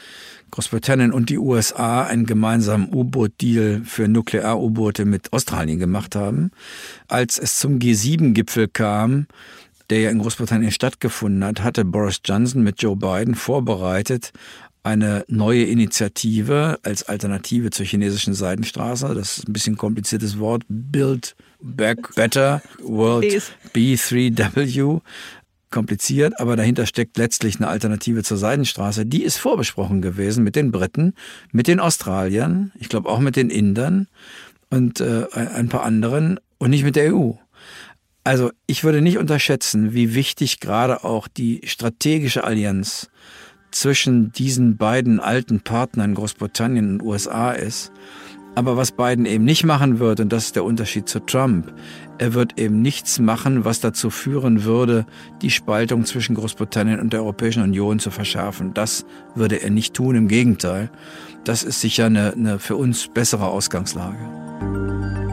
Großbritannien 0.50 1.12
und 1.12 1.28
die 1.28 1.38
USA 1.38 2.04
einen 2.04 2.24
gemeinsamen 2.24 2.88
U-Boot-Deal 2.92 3.82
für 3.84 4.08
Nuklear-U-Boote 4.08 5.04
mit 5.04 5.32
Australien 5.32 5.78
gemacht 5.78 6.14
haben. 6.16 6.50
Als 7.08 7.38
es 7.38 7.58
zum 7.58 7.78
G7-Gipfel 7.78 8.68
kam, 8.68 9.26
der 9.90 10.00
ja 10.00 10.10
in 10.10 10.18
Großbritannien 10.18 10.70
stattgefunden 10.70 11.44
hat, 11.44 11.62
hatte 11.62 11.84
Boris 11.84 12.20
Johnson 12.24 12.62
mit 12.62 12.82
Joe 12.82 12.96
Biden 12.96 13.34
vorbereitet, 13.34 14.32
eine 14.86 15.24
neue 15.26 15.64
Initiative 15.64 16.78
als 16.84 17.02
Alternative 17.02 17.70
zur 17.70 17.84
chinesischen 17.84 18.34
Seidenstraße. 18.34 19.14
Das 19.14 19.38
ist 19.38 19.48
ein 19.48 19.52
bisschen 19.52 19.76
kompliziertes 19.76 20.38
Wort. 20.38 20.62
Build 20.68 21.34
Back 21.60 22.14
Better 22.14 22.62
World 22.82 23.42
B3W. 23.74 25.00
Kompliziert, 25.70 26.38
aber 26.38 26.54
dahinter 26.54 26.86
steckt 26.86 27.18
letztlich 27.18 27.56
eine 27.56 27.66
Alternative 27.66 28.22
zur 28.22 28.36
Seidenstraße. 28.36 29.04
Die 29.04 29.24
ist 29.24 29.38
vorbesprochen 29.38 30.00
gewesen 30.00 30.44
mit 30.44 30.54
den 30.54 30.70
Briten, 30.70 31.14
mit 31.50 31.66
den 31.66 31.80
Australiern, 31.80 32.70
ich 32.78 32.88
glaube 32.88 33.08
auch 33.08 33.18
mit 33.18 33.34
den 33.34 33.50
Indern 33.50 34.06
und 34.70 35.00
äh, 35.00 35.26
ein 35.32 35.68
paar 35.68 35.82
anderen 35.82 36.38
und 36.58 36.70
nicht 36.70 36.84
mit 36.84 36.94
der 36.94 37.12
EU. 37.12 37.32
Also 38.26 38.50
ich 38.66 38.82
würde 38.82 39.02
nicht 39.02 39.18
unterschätzen, 39.18 39.94
wie 39.94 40.16
wichtig 40.16 40.58
gerade 40.58 41.04
auch 41.04 41.28
die 41.28 41.60
strategische 41.62 42.42
Allianz 42.42 43.08
zwischen 43.70 44.32
diesen 44.32 44.76
beiden 44.76 45.20
alten 45.20 45.60
Partnern 45.60 46.14
Großbritannien 46.14 46.94
und 46.94 47.02
USA 47.02 47.52
ist. 47.52 47.92
Aber 48.56 48.76
was 48.76 48.90
Biden 48.90 49.26
eben 49.26 49.44
nicht 49.44 49.62
machen 49.62 50.00
wird, 50.00 50.18
und 50.18 50.32
das 50.32 50.46
ist 50.46 50.56
der 50.56 50.64
Unterschied 50.64 51.08
zu 51.08 51.20
Trump, 51.20 51.72
er 52.18 52.34
wird 52.34 52.58
eben 52.58 52.82
nichts 52.82 53.20
machen, 53.20 53.64
was 53.64 53.78
dazu 53.78 54.10
führen 54.10 54.64
würde, 54.64 55.06
die 55.40 55.52
Spaltung 55.52 56.04
zwischen 56.04 56.34
Großbritannien 56.34 56.98
und 56.98 57.12
der 57.12 57.20
Europäischen 57.20 57.62
Union 57.62 58.00
zu 58.00 58.10
verschärfen. 58.10 58.74
Das 58.74 59.06
würde 59.36 59.62
er 59.62 59.70
nicht 59.70 59.94
tun, 59.94 60.16
im 60.16 60.26
Gegenteil. 60.26 60.90
Das 61.44 61.62
ist 61.62 61.80
sicher 61.80 62.06
eine, 62.06 62.32
eine 62.32 62.58
für 62.58 62.74
uns 62.74 63.06
bessere 63.06 63.46
Ausgangslage. 63.46 65.25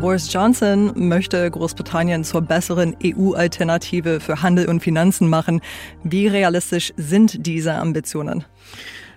Boris 0.00 0.32
Johnson 0.32 0.92
möchte 0.94 1.50
Großbritannien 1.50 2.24
zur 2.24 2.42
besseren 2.42 2.96
EU-Alternative 3.04 4.20
für 4.20 4.42
Handel 4.42 4.68
und 4.68 4.80
Finanzen 4.80 5.28
machen. 5.28 5.60
Wie 6.04 6.26
realistisch 6.26 6.92
sind 6.96 7.46
diese 7.46 7.74
Ambitionen? 7.74 8.44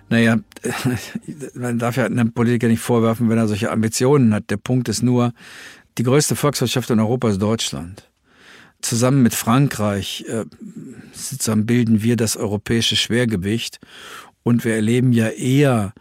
Naja, 0.08 0.38
man 1.54 1.78
darf 1.78 1.96
ja 1.96 2.06
einem 2.06 2.32
Politiker 2.32 2.68
nicht 2.68 2.80
vorwerfen, 2.80 3.28
wenn 3.28 3.38
er 3.38 3.48
solche 3.48 3.70
Ambitionen 3.70 4.34
hat. 4.34 4.50
Der 4.50 4.56
Punkt 4.56 4.88
ist 4.88 5.02
nur, 5.02 5.32
die 5.98 6.02
größte 6.02 6.36
Volkswirtschaft 6.36 6.90
in 6.90 7.00
Europa 7.00 7.28
ist 7.28 7.40
Deutschland. 7.40 8.10
Zusammen 8.82 9.22
mit 9.22 9.34
Frankreich 9.34 10.24
äh, 10.28 10.44
bilden 11.56 12.02
wir 12.02 12.16
das 12.16 12.36
europäische 12.36 12.96
Schwergewicht 12.96 13.78
und 14.42 14.64
wir 14.64 14.74
erleben 14.74 15.12
ja 15.12 15.28
eher 15.28 15.92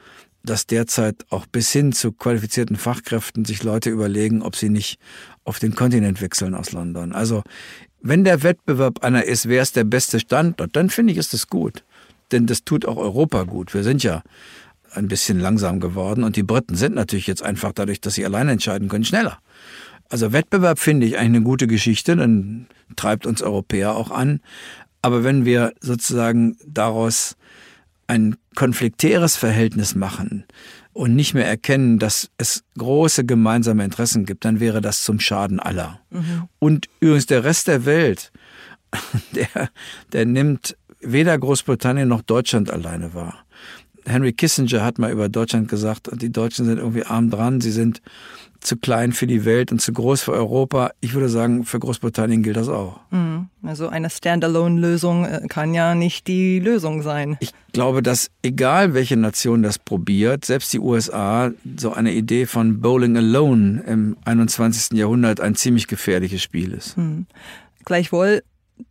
dass 0.44 0.68
derzeit 0.68 1.26
auch 1.30 1.46
bis 1.46 1.72
hin 1.72 1.92
zu 1.92 2.12
qualifizierten 2.12 2.76
Fachkräften 2.76 3.46
sich 3.46 3.64
Leute 3.64 3.90
überlegen, 3.90 4.42
ob 4.42 4.56
sie 4.56 4.70
nicht 4.70 5.00
auf 5.44 5.60
den 5.60 5.76
Kontinent 5.76 6.22
wechseln 6.22 6.56
aus 6.56 6.72
London. 6.72 7.12
Also 7.12 7.44
wenn 8.02 8.24
der 8.24 8.44
Wettbewerb 8.44 9.04
einer 9.04 9.26
ist, 9.26 9.48
wer 9.50 9.62
ist 9.62 9.76
der 9.76 9.84
beste 9.84 10.20
Standort, 10.20 10.76
dann 10.76 10.90
finde 10.90 11.12
ich, 11.12 11.20
ist 11.20 11.34
das 11.34 11.48
gut. 11.48 11.84
Denn 12.32 12.46
das 12.46 12.64
tut 12.64 12.86
auch 12.86 12.98
Europa 12.98 13.44
gut. 13.44 13.74
Wir 13.74 13.84
sind 13.84 14.04
ja 14.04 14.24
ein 14.92 15.08
bisschen 15.08 15.40
langsam 15.40 15.80
geworden 15.80 16.24
und 16.24 16.36
die 16.36 16.44
Briten 16.44 16.76
sind 16.76 16.96
natürlich 16.96 17.28
jetzt 17.28 17.44
einfach 17.44 17.74
dadurch, 17.74 18.02
dass 18.02 18.16
sie 18.16 18.26
alleine 18.26 18.52
entscheiden 18.52 18.88
können, 18.88 19.06
schneller. 19.06 19.40
Also 20.10 20.32
Wettbewerb 20.32 20.80
finde 20.80 21.06
ich 21.06 21.18
eigentlich 21.18 21.28
eine 21.28 21.42
gute 21.42 21.68
Geschichte, 21.68 22.16
dann 22.16 22.68
treibt 22.96 23.28
uns 23.28 23.42
Europäer 23.42 23.96
auch 23.96 24.10
an. 24.10 24.42
Aber 25.02 25.24
wenn 25.24 25.46
wir 25.46 25.74
sozusagen 25.80 26.58
daraus 26.66 27.36
ein 28.10 28.36
konfliktäres 28.56 29.36
Verhältnis 29.36 29.96
machen 29.96 30.46
und 30.94 31.16
nicht 31.16 31.36
mehr 31.36 31.48
erkennen, 31.48 32.00
dass 32.00 32.32
es 32.38 32.64
große 32.78 33.24
gemeinsame 33.24 33.84
Interessen 33.84 34.26
gibt, 34.26 34.44
dann 34.46 34.60
wäre 34.60 34.82
das 34.82 35.04
zum 35.04 35.20
Schaden 35.20 35.60
aller. 35.60 36.02
Mhm. 36.10 36.50
Und 36.58 36.88
übrigens 37.00 37.28
der 37.28 37.44
Rest 37.44 37.68
der 37.68 37.86
Welt, 37.86 38.32
der, 39.36 39.70
der 40.12 40.26
nimmt 40.26 40.76
weder 41.00 41.38
Großbritannien 41.38 42.10
noch 42.10 42.24
Deutschland 42.24 42.72
alleine 42.72 43.14
wahr. 43.14 43.46
Henry 44.06 44.34
Kissinger 44.34 44.84
hat 44.84 45.00
mal 45.00 45.12
über 45.12 45.30
Deutschland 45.30 45.68
gesagt, 45.68 46.10
die 46.14 46.32
Deutschen 46.32 46.66
sind 46.66 46.78
irgendwie 46.78 47.04
arm 47.04 47.30
dran, 47.30 47.62
sie 47.62 47.72
sind 47.72 48.02
zu 48.60 48.76
klein 48.76 49.14
für 49.14 49.28
die 49.28 49.46
Welt 49.46 49.72
und 49.72 49.80
zu 49.80 49.94
groß 49.94 50.22
für 50.22 50.34
Europa. 50.34 50.92
Ich 51.00 51.14
würde 51.14 51.30
sagen, 51.30 51.64
für 51.64 51.80
Großbritannien 51.80 52.44
gilt 52.44 52.58
das 52.58 52.68
auch. 52.68 53.00
Mhm. 53.12 53.48
Also 53.64 53.88
eine 53.88 54.10
Standalone-Lösung 54.10 55.26
äh, 55.26 55.42
kann 55.48 55.74
ja 55.74 55.96
nicht 55.96 56.28
die 56.28 56.60
Lösung 56.60 57.02
sein. 57.02 57.38
Ich 57.40 57.52
glaube, 57.72 58.04
dass 58.04 58.30
egal 58.42 58.94
welche 58.94 59.16
Nation 59.16 59.64
das 59.64 59.80
probiert, 59.80 60.46
selbst 60.46 60.74
die 60.74 60.80
USA, 60.80 61.52
so 61.78 61.94
eine 61.94 62.14
Idee 62.14 62.46
von 62.46 62.82
Bowling 62.82 63.16
Alone 63.18 63.84
im 63.88 64.18
21. 64.26 64.98
Jahrhundert 64.98 65.40
ein 65.40 65.56
ziemlich 65.56 65.88
gefährliches 65.88 66.44
Spiel 66.44 66.74
ist. 66.74 66.98
Mhm. 66.98 67.28
Gleichwohl 67.86 68.44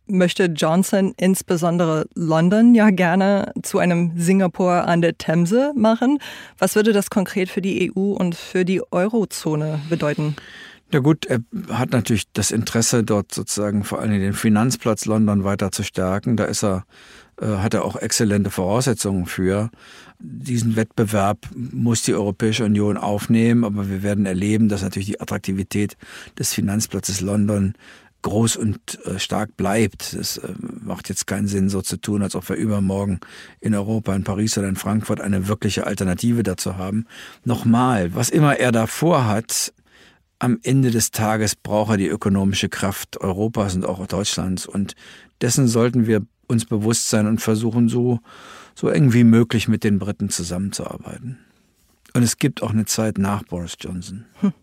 möchte 0.07 0.45
Johnson 0.45 1.13
insbesondere 1.17 2.07
London 2.15 2.75
ja 2.75 2.89
gerne 2.89 3.51
zu 3.63 3.79
einem 3.79 4.13
Singapur 4.15 4.87
an 4.87 5.01
der 5.01 5.17
Themse 5.17 5.73
machen. 5.75 6.19
Was 6.57 6.75
würde 6.75 6.93
das 6.93 7.09
konkret 7.09 7.49
für 7.49 7.61
die 7.61 7.91
EU 7.91 8.13
und 8.13 8.35
für 8.35 8.65
die 8.65 8.81
Eurozone 8.91 9.79
bedeuten? 9.89 10.35
Ja 10.91 10.99
gut, 10.99 11.27
er 11.27 11.39
hat 11.71 11.91
natürlich 11.91 12.23
das 12.33 12.49
Interesse, 12.49 13.03
dort 13.03 13.31
sozusagen 13.31 13.83
vor 13.83 13.99
allem 13.99 14.19
den 14.19 14.33
Finanzplatz 14.33 15.05
London 15.05 15.43
weiter 15.43 15.71
zu 15.71 15.83
stärken. 15.83 16.35
Da 16.35 16.45
ist 16.45 16.63
er, 16.63 16.83
äh, 17.39 17.45
hat 17.45 17.75
er 17.75 17.85
auch 17.85 17.95
exzellente 17.95 18.49
Voraussetzungen 18.49 19.27
für. 19.27 19.69
Diesen 20.17 20.75
Wettbewerb 20.75 21.37
muss 21.53 22.01
die 22.01 22.15
Europäische 22.15 22.65
Union 22.65 22.97
aufnehmen, 22.97 23.65
aber 23.65 23.87
wir 23.87 24.01
werden 24.01 24.25
erleben, 24.25 24.67
dass 24.67 24.81
natürlich 24.81 25.09
die 25.09 25.21
Attraktivität 25.21 25.95
des 26.39 26.53
Finanzplatzes 26.53 27.21
London 27.21 27.75
groß 28.21 28.57
und 28.57 29.03
äh, 29.05 29.19
stark 29.19 29.55
bleibt. 29.57 30.13
Es 30.13 30.37
äh, 30.37 30.53
macht 30.81 31.09
jetzt 31.09 31.27
keinen 31.27 31.47
Sinn, 31.47 31.69
so 31.69 31.81
zu 31.81 31.97
tun, 31.97 32.21
als 32.21 32.35
ob 32.35 32.47
wir 32.49 32.55
übermorgen 32.55 33.19
in 33.59 33.73
Europa, 33.73 34.15
in 34.15 34.23
Paris 34.23 34.57
oder 34.57 34.67
in 34.67 34.75
Frankfurt 34.75 35.21
eine 35.21 35.47
wirkliche 35.47 35.87
Alternative 35.87 36.43
dazu 36.43 36.77
haben. 36.77 37.05
Nochmal, 37.43 38.13
was 38.15 38.29
immer 38.29 38.57
er 38.57 38.71
da 38.71 38.87
vorhat, 38.87 39.73
am 40.39 40.59
Ende 40.63 40.91
des 40.91 41.11
Tages 41.11 41.55
braucht 41.55 41.91
er 41.91 41.97
die 41.97 42.07
ökonomische 42.07 42.69
Kraft 42.69 43.19
Europas 43.19 43.75
und 43.75 43.85
auch 43.85 44.05
Deutschlands. 44.07 44.65
Und 44.65 44.95
dessen 45.41 45.67
sollten 45.67 46.07
wir 46.07 46.25
uns 46.47 46.65
bewusst 46.65 47.09
sein 47.09 47.27
und 47.27 47.39
versuchen, 47.39 47.89
so, 47.89 48.19
so 48.73 48.89
eng 48.89 49.13
wie 49.13 49.25
möglich 49.25 49.67
mit 49.67 49.83
den 49.83 49.99
Briten 49.99 50.29
zusammenzuarbeiten. 50.29 51.39
Und 52.13 52.23
es 52.23 52.37
gibt 52.37 52.63
auch 52.63 52.71
eine 52.71 52.85
Zeit 52.85 53.17
nach 53.17 53.43
Boris 53.43 53.75
Johnson. 53.79 54.25
Hm. 54.39 54.53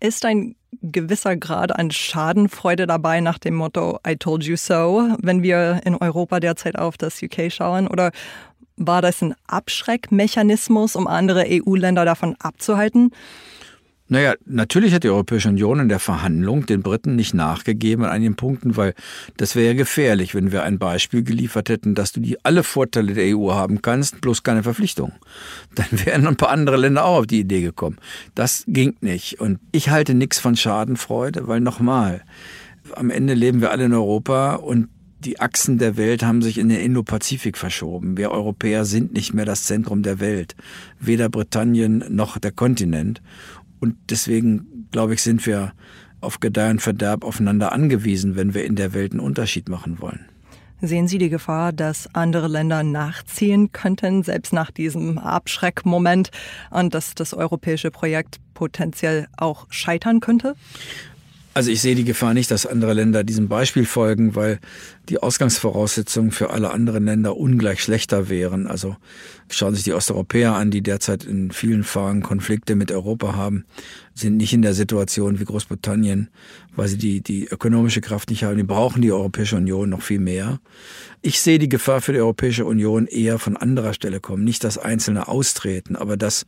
Ist 0.00 0.24
ein 0.24 0.54
gewisser 0.80 1.36
Grad 1.36 1.76
an 1.76 1.90
Schadenfreude 1.90 2.86
dabei 2.86 3.20
nach 3.20 3.38
dem 3.38 3.54
Motto 3.54 3.98
I 4.06 4.16
told 4.16 4.44
you 4.44 4.56
so, 4.56 5.08
wenn 5.20 5.42
wir 5.42 5.80
in 5.84 5.96
Europa 5.96 6.38
derzeit 6.38 6.78
auf 6.78 6.96
das 6.96 7.20
UK 7.22 7.50
schauen? 7.50 7.88
Oder 7.88 8.12
war 8.76 9.02
das 9.02 9.22
ein 9.22 9.34
Abschreckmechanismus, 9.48 10.94
um 10.94 11.08
andere 11.08 11.46
EU-Länder 11.48 12.04
davon 12.04 12.36
abzuhalten? 12.38 13.10
Naja, 14.10 14.34
natürlich 14.46 14.94
hat 14.94 15.04
die 15.04 15.10
Europäische 15.10 15.50
Union 15.50 15.80
in 15.80 15.88
der 15.90 15.98
Verhandlung 15.98 16.64
den 16.64 16.82
Briten 16.82 17.14
nicht 17.14 17.34
nachgegeben 17.34 18.04
an 18.04 18.10
einigen 18.10 18.36
Punkten, 18.36 18.76
weil 18.76 18.94
das 19.36 19.54
wäre 19.54 19.68
ja 19.68 19.74
gefährlich, 19.74 20.34
wenn 20.34 20.50
wir 20.50 20.62
ein 20.62 20.78
Beispiel 20.78 21.22
geliefert 21.22 21.68
hätten, 21.68 21.94
dass 21.94 22.12
du 22.12 22.20
die 22.20 22.42
alle 22.42 22.62
Vorteile 22.62 23.12
der 23.12 23.36
EU 23.36 23.52
haben 23.52 23.82
kannst, 23.82 24.22
bloß 24.22 24.42
keine 24.42 24.62
Verpflichtung. 24.62 25.12
Dann 25.74 25.86
wären 25.90 26.26
ein 26.26 26.36
paar 26.36 26.48
andere 26.48 26.78
Länder 26.78 27.04
auch 27.04 27.18
auf 27.18 27.26
die 27.26 27.40
Idee 27.40 27.60
gekommen. 27.60 27.98
Das 28.34 28.64
ging 28.66 28.96
nicht. 29.02 29.40
Und 29.40 29.58
ich 29.72 29.90
halte 29.90 30.14
nichts 30.14 30.38
von 30.38 30.56
Schadenfreude, 30.56 31.46
weil 31.46 31.60
nochmal, 31.60 32.22
am 32.94 33.10
Ende 33.10 33.34
leben 33.34 33.60
wir 33.60 33.70
alle 33.70 33.84
in 33.84 33.92
Europa 33.92 34.54
und 34.54 34.88
die 35.20 35.40
Achsen 35.40 35.78
der 35.78 35.96
Welt 35.96 36.22
haben 36.22 36.42
sich 36.42 36.58
in 36.58 36.68
den 36.68 36.80
Indo-Pazifik 36.80 37.58
verschoben. 37.58 38.16
Wir 38.16 38.30
Europäer 38.30 38.84
sind 38.84 39.12
nicht 39.12 39.34
mehr 39.34 39.44
das 39.44 39.64
Zentrum 39.64 40.02
der 40.02 40.20
Welt, 40.20 40.54
weder 41.00 41.28
Britannien 41.28 42.04
noch 42.08 42.38
der 42.38 42.52
Kontinent. 42.52 43.20
Und 43.80 43.96
deswegen, 44.10 44.88
glaube 44.90 45.14
ich, 45.14 45.22
sind 45.22 45.44
wir 45.46 45.72
auf 46.20 46.40
Gedeih 46.40 46.70
und 46.70 46.82
Verderb 46.82 47.24
aufeinander 47.24 47.72
angewiesen, 47.72 48.36
wenn 48.36 48.54
wir 48.54 48.64
in 48.64 48.76
der 48.76 48.92
Welt 48.92 49.12
einen 49.12 49.20
Unterschied 49.20 49.68
machen 49.68 50.00
wollen. 50.00 50.26
Sehen 50.80 51.08
Sie 51.08 51.18
die 51.18 51.28
Gefahr, 51.28 51.72
dass 51.72 52.14
andere 52.14 52.46
Länder 52.46 52.84
nachziehen 52.84 53.72
könnten, 53.72 54.22
selbst 54.22 54.52
nach 54.52 54.70
diesem 54.70 55.18
Abschreckmoment, 55.18 56.30
und 56.70 56.94
dass 56.94 57.16
das 57.16 57.34
europäische 57.34 57.90
Projekt 57.90 58.38
potenziell 58.54 59.26
auch 59.36 59.66
scheitern 59.70 60.20
könnte? 60.20 60.54
Also 61.58 61.72
ich 61.72 61.80
sehe 61.80 61.96
die 61.96 62.04
Gefahr 62.04 62.34
nicht, 62.34 62.52
dass 62.52 62.66
andere 62.66 62.92
Länder 62.92 63.24
diesem 63.24 63.48
Beispiel 63.48 63.84
folgen, 63.84 64.36
weil 64.36 64.60
die 65.08 65.18
Ausgangsvoraussetzungen 65.18 66.30
für 66.30 66.50
alle 66.50 66.70
anderen 66.70 67.06
Länder 67.06 67.36
ungleich 67.36 67.82
schlechter 67.82 68.28
wären. 68.28 68.68
Also 68.68 68.94
schauen 69.50 69.74
sich 69.74 69.82
die 69.82 69.92
Osteuropäer 69.92 70.54
an, 70.54 70.70
die 70.70 70.82
derzeit 70.82 71.24
in 71.24 71.50
vielen 71.50 71.82
Fragen 71.82 72.22
Konflikte 72.22 72.76
mit 72.76 72.92
Europa 72.92 73.34
haben, 73.34 73.64
sind 74.14 74.36
nicht 74.36 74.52
in 74.52 74.62
der 74.62 74.72
Situation 74.72 75.40
wie 75.40 75.46
Großbritannien, 75.46 76.28
weil 76.76 76.86
sie 76.86 76.96
die, 76.96 77.22
die 77.22 77.48
ökonomische 77.48 78.02
Kraft 78.02 78.30
nicht 78.30 78.44
haben. 78.44 78.56
Die 78.56 78.62
brauchen 78.62 79.02
die 79.02 79.10
Europäische 79.10 79.56
Union 79.56 79.90
noch 79.90 80.02
viel 80.02 80.20
mehr. 80.20 80.60
Ich 81.22 81.40
sehe 81.40 81.58
die 81.58 81.68
Gefahr 81.68 82.00
für 82.00 82.12
die 82.12 82.20
Europäische 82.20 82.66
Union 82.66 83.08
eher 83.08 83.40
von 83.40 83.56
anderer 83.56 83.94
Stelle 83.94 84.20
kommen. 84.20 84.44
Nicht 84.44 84.62
das 84.62 84.78
einzelne 84.78 85.26
Austreten, 85.26 85.96
aber 85.96 86.16
das 86.16 86.46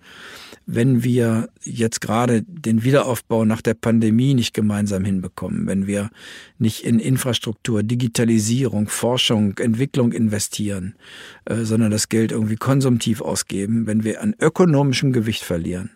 wenn 0.72 1.02
wir 1.02 1.48
jetzt 1.64 2.00
gerade 2.00 2.42
den 2.42 2.84
Wiederaufbau 2.84 3.44
nach 3.44 3.60
der 3.60 3.74
Pandemie 3.74 4.34
nicht 4.34 4.54
gemeinsam 4.54 5.04
hinbekommen, 5.04 5.66
wenn 5.66 5.88
wir 5.88 6.10
nicht 6.58 6.84
in 6.84 7.00
Infrastruktur, 7.00 7.82
Digitalisierung, 7.82 8.86
Forschung, 8.88 9.58
Entwicklung 9.58 10.12
investieren, 10.12 10.94
äh, 11.46 11.64
sondern 11.64 11.90
das 11.90 12.08
Geld 12.08 12.30
irgendwie 12.30 12.56
konsumtiv 12.56 13.20
ausgeben, 13.20 13.88
wenn 13.88 14.04
wir 14.04 14.22
an 14.22 14.36
ökonomischem 14.38 15.12
Gewicht 15.12 15.42
verlieren, 15.42 15.90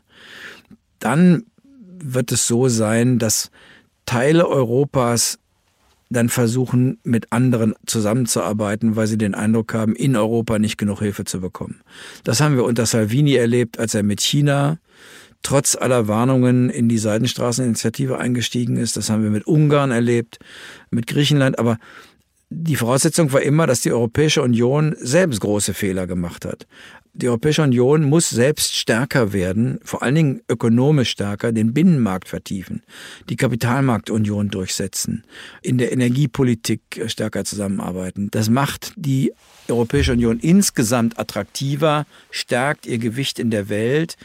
dann 0.99 1.45
wird 1.99 2.33
es 2.33 2.49
so 2.49 2.69
sein, 2.69 3.21
dass 3.21 3.53
Teile 4.07 4.49
Europas 4.49 5.39
dann 6.15 6.31
versuchen, 6.31 6.99
mit 7.05 7.33
anderen 7.33 7.75
zusammenzuarbeiten, 7.87 8.97
weil 8.97 9.07
sie 9.07 9.19
den 9.19 9.35
Eindruck 9.35 9.75
haben, 9.75 9.95
in 9.95 10.17
Europa 10.17 10.59
nicht 10.59 10.79
genug 10.79 11.01
Hilfe 11.01 11.25
zu 11.25 11.41
bekommen. 11.41 11.83
Das 12.25 12.41
haben 12.41 12.57
wir 12.57 12.65
unter 12.65 12.87
Salvini 12.87 13.35
erlebt, 13.35 13.79
als 13.79 13.95
er 13.95 14.03
mit 14.03 14.21
China 14.21 14.79
trotz 15.43 15.77
aller 15.77 16.09
Warnungen 16.09 16.71
in 16.71 16.89
die 16.89 16.99
Seidenstraßeninitiative 16.99 18.19
eingestiegen 18.19 18.77
ist. 18.77 18.97
Das 18.97 19.11
haben 19.11 19.23
wir 19.23 19.31
mit 19.31 19.47
Ungarn 19.47 19.91
erlebt, 19.91 20.39
mit 20.91 21.07
Griechenland. 21.07 21.59
Aber 21.59 21.79
die 22.51 22.77
Voraussetzung 22.77 23.33
war 23.33 23.43
immer, 23.43 23.67
dass 23.67 23.83
die 23.83 23.93
Europäische 23.93 24.43
Union 24.43 24.97
selbst 24.99 25.41
große 25.41 25.75
Fehler 25.75 26.07
gemacht 26.07 26.45
hat. 26.45 26.67
Die 27.17 27.29
Europäische 27.29 27.63
Union 27.63 28.03
muss 28.03 28.29
selbst 28.29 28.75
stärker 28.75 29.33
werden, 29.33 29.79
vor 29.85 30.03
allen 30.03 30.17
Dingen 30.17 30.43
ökonomisch 30.49 31.11
stärker, 31.11 31.53
den 31.53 31.73
Binnenmarkt 31.73 32.29
vertiefen, 32.29 32.83
die 33.29 33.37
Kapitalmarktunion 33.37 34.49
durchsetzen, 34.49 35.23
in 35.63 35.79
der 35.79 35.93
Energiepolitik 35.93 37.05
stärker 37.07 37.45
zusammenarbeiten. 37.45 38.33
Das 38.33 38.51
macht 38.51 38.95
die 38.97 39.33
Europäische 39.69 40.11
Union 40.11 40.41
insgesamt 40.41 41.17
attraktiver, 41.17 42.05
stärkt 42.33 42.85
ihr 42.85 42.99
Gewicht 42.99 43.39
in 43.39 43.53
der 43.53 43.69
Welt. 43.69 44.17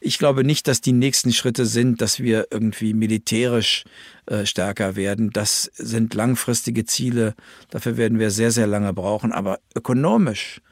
Ich 0.00 0.16
glaube 0.16 0.42
nicht, 0.42 0.68
dass 0.68 0.80
die 0.80 0.92
nächsten 0.92 1.34
Schritte 1.34 1.66
sind, 1.66 2.00
dass 2.00 2.18
wir 2.18 2.46
irgendwie 2.50 2.94
militärisch 2.94 3.84
äh, 4.24 4.46
stärker 4.46 4.96
werden. 4.96 5.30
Das 5.34 5.70
sind 5.74 6.14
langfristige 6.14 6.86
Ziele. 6.86 7.34
Dafür 7.68 7.98
werden 7.98 8.18
wir 8.18 8.30
sehr, 8.30 8.52
sehr 8.52 8.66
lange 8.66 8.94
brauchen. 8.94 9.32
Aber 9.32 9.58
ökonomisch 9.74 10.62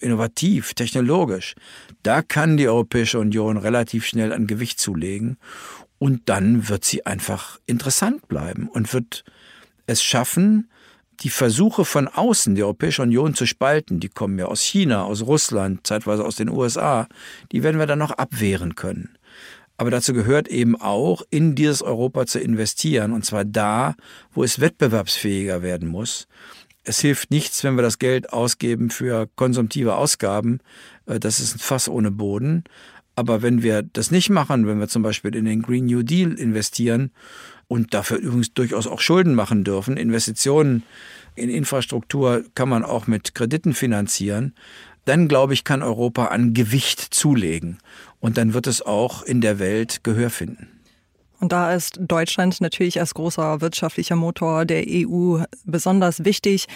innovativ, 0.00 0.74
technologisch, 0.74 1.54
da 2.02 2.22
kann 2.22 2.56
die 2.56 2.68
Europäische 2.68 3.18
Union 3.18 3.56
relativ 3.56 4.06
schnell 4.06 4.32
an 4.32 4.46
Gewicht 4.46 4.80
zulegen 4.80 5.38
und 5.98 6.22
dann 6.28 6.68
wird 6.68 6.84
sie 6.84 7.06
einfach 7.06 7.60
interessant 7.66 8.26
bleiben 8.28 8.68
und 8.68 8.92
wird 8.92 9.24
es 9.86 10.02
schaffen, 10.02 10.70
die 11.20 11.28
Versuche 11.28 11.84
von 11.84 12.08
außen, 12.08 12.54
die 12.54 12.62
Europäische 12.62 13.02
Union 13.02 13.34
zu 13.34 13.46
spalten, 13.46 14.00
die 14.00 14.08
kommen 14.08 14.38
ja 14.38 14.46
aus 14.46 14.62
China, 14.62 15.04
aus 15.04 15.22
Russland, 15.22 15.86
zeitweise 15.86 16.24
aus 16.24 16.36
den 16.36 16.48
USA, 16.48 17.06
die 17.52 17.62
werden 17.62 17.78
wir 17.78 17.86
dann 17.86 17.98
noch 17.98 18.12
abwehren 18.12 18.74
können. 18.74 19.10
Aber 19.76 19.90
dazu 19.90 20.12
gehört 20.12 20.48
eben 20.48 20.80
auch, 20.80 21.22
in 21.30 21.54
dieses 21.54 21.82
Europa 21.82 22.26
zu 22.26 22.38
investieren, 22.38 23.12
und 23.12 23.24
zwar 23.24 23.44
da, 23.44 23.94
wo 24.32 24.44
es 24.44 24.60
wettbewerbsfähiger 24.60 25.62
werden 25.62 25.88
muss 25.88 26.26
es 26.90 26.98
hilft 26.98 27.30
nichts, 27.30 27.62
wenn 27.62 27.76
wir 27.76 27.82
das 27.82 28.00
Geld 28.00 28.32
ausgeben 28.32 28.90
für 28.90 29.28
konsumtive 29.36 29.94
Ausgaben. 29.94 30.58
Äh, 31.06 31.20
das 31.20 31.38
ist 31.38 31.54
ein 31.54 31.60
Fass 31.60 31.88
ohne 31.88 32.10
Boden. 32.10 32.64
Aber 33.14 33.42
wenn 33.42 33.62
wir 33.62 33.82
das 33.82 34.10
nicht 34.10 34.28
machen, 34.28 34.66
wenn 34.66 34.80
wir 34.80 34.88
zum 34.88 35.02
Beispiel 35.02 35.36
in 35.36 35.44
den 35.44 35.62
Green 35.62 35.86
New 35.86 36.02
Deal 36.02 36.32
investieren 36.32 37.12
und 37.68 37.94
dafür 37.94 38.18
übrigens 38.18 38.54
durchaus 38.54 38.88
auch 38.88 39.00
Schulden 39.00 39.34
machen 39.34 39.62
dürfen, 39.62 39.96
Investitionen 39.96 40.82
in 41.36 41.48
Infrastruktur 41.48 42.42
kann 42.56 42.68
man 42.68 42.84
auch 42.84 43.06
mit 43.06 43.36
Krediten 43.36 43.72
finanzieren, 43.72 44.54
dann 45.04 45.28
glaube 45.28 45.54
ich, 45.54 45.62
kann 45.62 45.82
Europa 45.82 46.26
an 46.26 46.54
Gewicht 46.54 47.00
zulegen. 47.14 47.78
Und 48.18 48.36
dann 48.36 48.52
wird 48.52 48.66
es 48.66 48.82
auch 48.82 49.22
in 49.22 49.40
der 49.40 49.60
Welt 49.60 50.02
Gehör 50.02 50.30
finden. 50.30 50.79
Und 51.40 51.52
da 51.52 51.74
ist 51.74 51.98
Deutschland 52.00 52.60
natürlich 52.60 53.00
als 53.00 53.14
großer 53.14 53.60
wirtschaftlicher 53.60 54.16
Motor 54.16 54.64
der 54.66 54.84
EU 54.86 55.42
besonders 55.64 56.24
wichtig. 56.24 56.66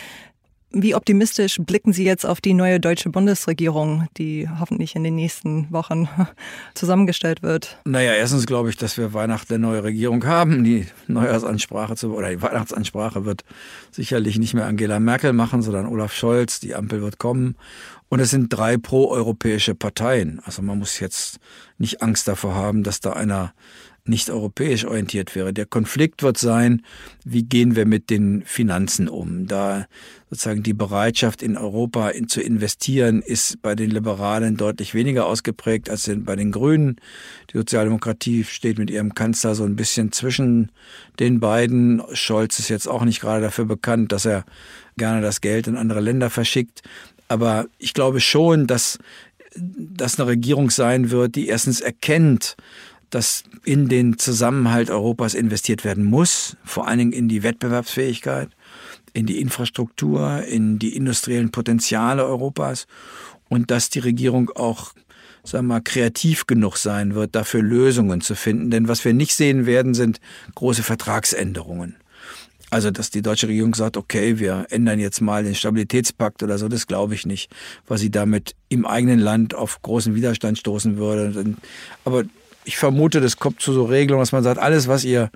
Wie 0.77 0.97
optimistisch 0.97 1.61
blicken 1.61 1.93
Sie 1.93 2.05
jetzt 2.05 2.27
auf 2.27 2.41
die 2.41 2.53
neue 2.53 2.81
deutsche 2.81 3.09
Bundesregierung, 3.09 4.09
die 4.17 4.49
hoffentlich 4.59 4.97
in 4.97 5.05
den 5.05 5.15
nächsten 5.15 5.71
Wochen 5.71 6.09
zusammengestellt 6.75 7.45
wird? 7.45 7.79
Naja, 7.85 8.15
erstens 8.15 8.45
glaube 8.45 8.71
ich, 8.71 8.77
dass 8.77 8.99
wir 8.99 9.15
Weihnachten 9.15 9.55
eine 9.55 9.63
neue 9.63 9.85
Regierung 9.85 10.27
haben. 10.27 10.65
Die 10.65 10.89
Neujahrsansprache 11.07 11.95
zu, 11.95 12.13
oder 12.13 12.31
die 12.31 12.43
Weihnachtsansprache 12.43 13.25
wird 13.25 13.45
sicherlich 13.93 14.37
nicht 14.37 14.55
mehr 14.55 14.67
Angela 14.67 14.99
Merkel 14.99 15.33
machen, 15.33 15.63
sondern 15.63 15.87
Olaf 15.87 16.13
Scholz. 16.13 16.59
Die 16.59 16.75
Ampel 16.75 17.03
wird 17.03 17.19
kommen. 17.19 17.55
Und 18.09 18.19
es 18.19 18.31
sind 18.31 18.49
drei 18.49 18.77
proeuropäische 18.77 19.77
Parteien. 19.77 20.41
Also 20.45 20.61
man 20.61 20.81
muss 20.81 20.99
jetzt 20.99 21.39
nicht 21.79 22.03
Angst 22.03 22.27
davor 22.27 22.57
haben, 22.57 22.83
dass 22.83 22.99
da 22.99 23.13
einer 23.13 23.55
nicht 24.07 24.29
europäisch 24.29 24.85
orientiert 24.85 25.35
wäre. 25.35 25.55
Der 25.55 25.65
Konflikt 25.65 26.23
wird 26.23 26.37
sein, 26.37 26.83
wie 27.25 27.43
gehen 27.43 27.75
wir 27.75 27.87
mit 27.87 28.11
den 28.11 28.43
Finanzen 28.45 29.09
um? 29.09 29.47
Da 29.47 29.87
sozusagen 30.29 30.63
die 30.63 30.75
Bereitschaft 30.75 31.43
in 31.43 31.57
Europa 31.57 32.11
in, 32.11 32.29
zu 32.29 32.43
investieren 32.43 33.23
ist 33.23 33.63
bei 33.63 33.75
den 33.75 33.91
Liberalen 33.91 34.59
deutlich 34.59 34.93
weniger 34.93 35.25
ausgeprägt 35.25 35.89
als 35.89 36.11
bei 36.17 36.37
den 36.37 36.53
Grünen. 36.53 36.97
Die 37.53 37.57
Sozialdemokratie 37.57 38.45
steht 38.45 38.79
mit 38.79 38.91
ihrem 38.91 39.15
Kanzler 39.15 39.55
so 39.55 39.65
ein 39.65 39.77
bisschen 39.77 40.13
zwischen 40.13 40.71
den 41.19 41.41
beiden. 41.41 42.03
Scholz 42.13 42.59
ist 42.59 42.69
jetzt 42.69 42.87
auch 42.87 43.05
nicht 43.05 43.23
gerade 43.23 43.41
dafür 43.41 43.65
bekannt, 43.65 44.13
dass 44.13 44.27
er 44.27 44.45
gerne 44.99 45.23
das 45.23 45.41
Geld 45.41 45.67
in 45.67 45.77
andere 45.77 46.01
Länder 46.01 46.29
verschickt. 46.29 46.83
Aber 47.29 47.67
ich 47.79 47.95
glaube 47.95 48.21
schon, 48.21 48.67
dass 48.67 48.99
das 49.57 50.19
eine 50.19 50.29
Regierung 50.29 50.69
sein 50.71 51.11
wird, 51.11 51.37
die 51.37 51.49
erstens 51.49 51.81
erkennt, 51.81 52.57
dass 53.15 53.45
in 53.65 53.89
den 53.89 54.19
Zusammenhalt 54.19 54.91
Europas 54.91 55.35
investiert 55.35 55.85
werden 55.85 56.05
muss, 56.05 56.57
vor 56.65 56.89
allen 56.89 56.99
Dingen 56.99 57.13
in 57.13 57.29
die 57.29 57.45
Wettbewerbsfähigkeit, 57.45 58.49
in 59.13 59.27
die 59.27 59.41
Infrastruktur, 59.41 60.43
in 60.43 60.81
die 60.81 60.97
industriellen 60.97 61.53
Potenziale 61.53 62.27
Europas 62.27 62.89
und 63.49 63.71
dass 63.71 63.89
die 63.89 64.01
Regierung 64.01 64.51
auch 64.51 64.93
sagen 65.47 65.67
wir 65.67 65.75
mal, 65.75 65.81
kreativ 65.81 66.47
genug 66.47 66.79
sein 66.79 67.15
wird, 67.15 67.35
dafür 67.35 67.63
Lösungen 67.63 68.23
zu 68.23 68.35
finden. 68.35 68.71
Denn 68.71 68.89
was 68.89 69.05
wir 69.05 69.13
nicht 69.13 69.35
sehen 69.35 69.67
werden, 69.67 69.93
sind 69.93 70.19
große 70.55 70.83
Vertragsänderungen. 70.83 71.97
Also, 72.71 72.91
dass 72.91 73.11
die 73.11 73.23
deutsche 73.23 73.47
Regierung 73.47 73.75
sagt, 73.75 73.97
okay, 73.97 74.39
wir 74.39 74.67
ändern 74.71 74.99
jetzt 74.99 75.21
mal 75.21 75.45
den 75.45 75.55
Stabilitätspakt 75.55 76.43
oder 76.43 76.59
so, 76.59 76.67
das 76.69 76.87
glaube 76.87 77.15
ich 77.15 77.27
nicht, 77.27 77.53
weil 77.87 77.99
sie 77.99 78.11
damit 78.11 78.57
im 78.69 78.87
eigenen 78.87 79.21
Land 79.21 79.55
auf 79.55 79.81
großen 79.83 80.15
Widerstand 80.15 80.59
stoßen 80.59 80.97
würde. 80.97 81.55
Aber 82.05 82.25
ich 82.65 82.77
vermute, 82.77 83.21
das 83.21 83.37
kommt 83.37 83.61
zu 83.61 83.73
so 83.73 83.85
Regelungen, 83.85 84.23
dass 84.23 84.33
man 84.33 84.43
sagt, 84.43 84.59
alles, 84.59 84.89
was 84.89 85.05
ihr 85.05 85.31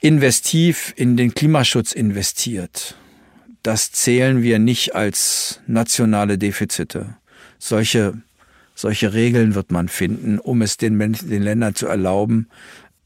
investiv 0.00 0.92
in 0.96 1.16
den 1.16 1.34
Klimaschutz 1.34 1.92
investiert, 1.92 2.96
das 3.62 3.90
zählen 3.92 4.42
wir 4.42 4.58
nicht 4.58 4.94
als 4.94 5.60
nationale 5.66 6.38
Defizite. 6.38 7.16
Solche 7.58 8.22
Solche 8.78 9.14
Regeln 9.14 9.54
wird 9.54 9.72
man 9.72 9.88
finden, 9.88 10.38
um 10.38 10.60
es 10.60 10.76
den, 10.76 10.98
den 10.98 11.42
Ländern 11.42 11.74
zu 11.74 11.86
erlauben, 11.86 12.48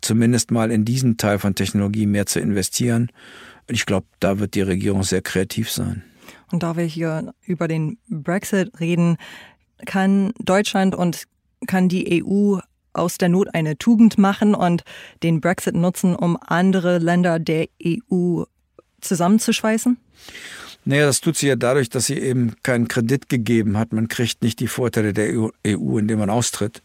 zumindest 0.01 0.51
mal 0.51 0.72
in 0.72 0.84
diesen 0.84 1.16
Teil 1.16 1.38
von 1.38 1.55
Technologie 1.55 2.07
mehr 2.07 2.26
zu 2.26 2.40
investieren. 2.40 3.09
Und 3.68 3.76
ich 3.76 3.86
glaube, 3.86 4.07
da 4.18 4.40
wird 4.40 4.55
die 4.57 4.62
Regierung 4.62 5.05
sehr 5.05 5.22
kreativ 5.22 5.70
sein. 5.70 6.03
Und 6.51 6.64
da 6.64 6.76
wir 6.76 6.84
hier 6.84 7.32
über 7.46 7.68
den 7.68 7.98
Brexit 8.09 8.80
reden, 8.80 9.16
kann 9.86 10.32
Deutschland 10.40 10.96
und 10.96 11.28
kann 11.68 11.88
die 11.88 12.24
EU 12.24 12.59
aus 12.93 13.18
der 13.18 13.28
Not 13.28 13.55
eine 13.55 13.78
Tugend 13.78 14.18
machen 14.18 14.55
und 14.55 14.82
den 15.22 15.41
Brexit 15.41 15.74
nutzen, 15.74 16.14
um 16.14 16.38
andere 16.41 16.99
Länder 16.99 17.38
der 17.38 17.68
EU 17.84 18.45
zusammenzuschweißen? 19.01 19.99
Naja, 20.84 21.07
das 21.07 21.20
tut 21.20 21.36
sie 21.36 21.49
ja 21.49 21.57
dadurch, 21.57 21.91
dass 21.91 22.07
sie 22.07 22.18
eben 22.18 22.55
keinen 22.62 22.88
Kredit 22.88 23.28
gegeben 23.28 23.76
hat. 23.76 23.93
Man 23.93 24.09
kriegt 24.09 24.43
nicht 24.43 24.61
die 24.61 24.66
Vorteile 24.66 25.12
der 25.12 25.30
EU, 25.66 25.99
indem 25.99 26.18
man 26.18 26.30
austritt. 26.30 26.82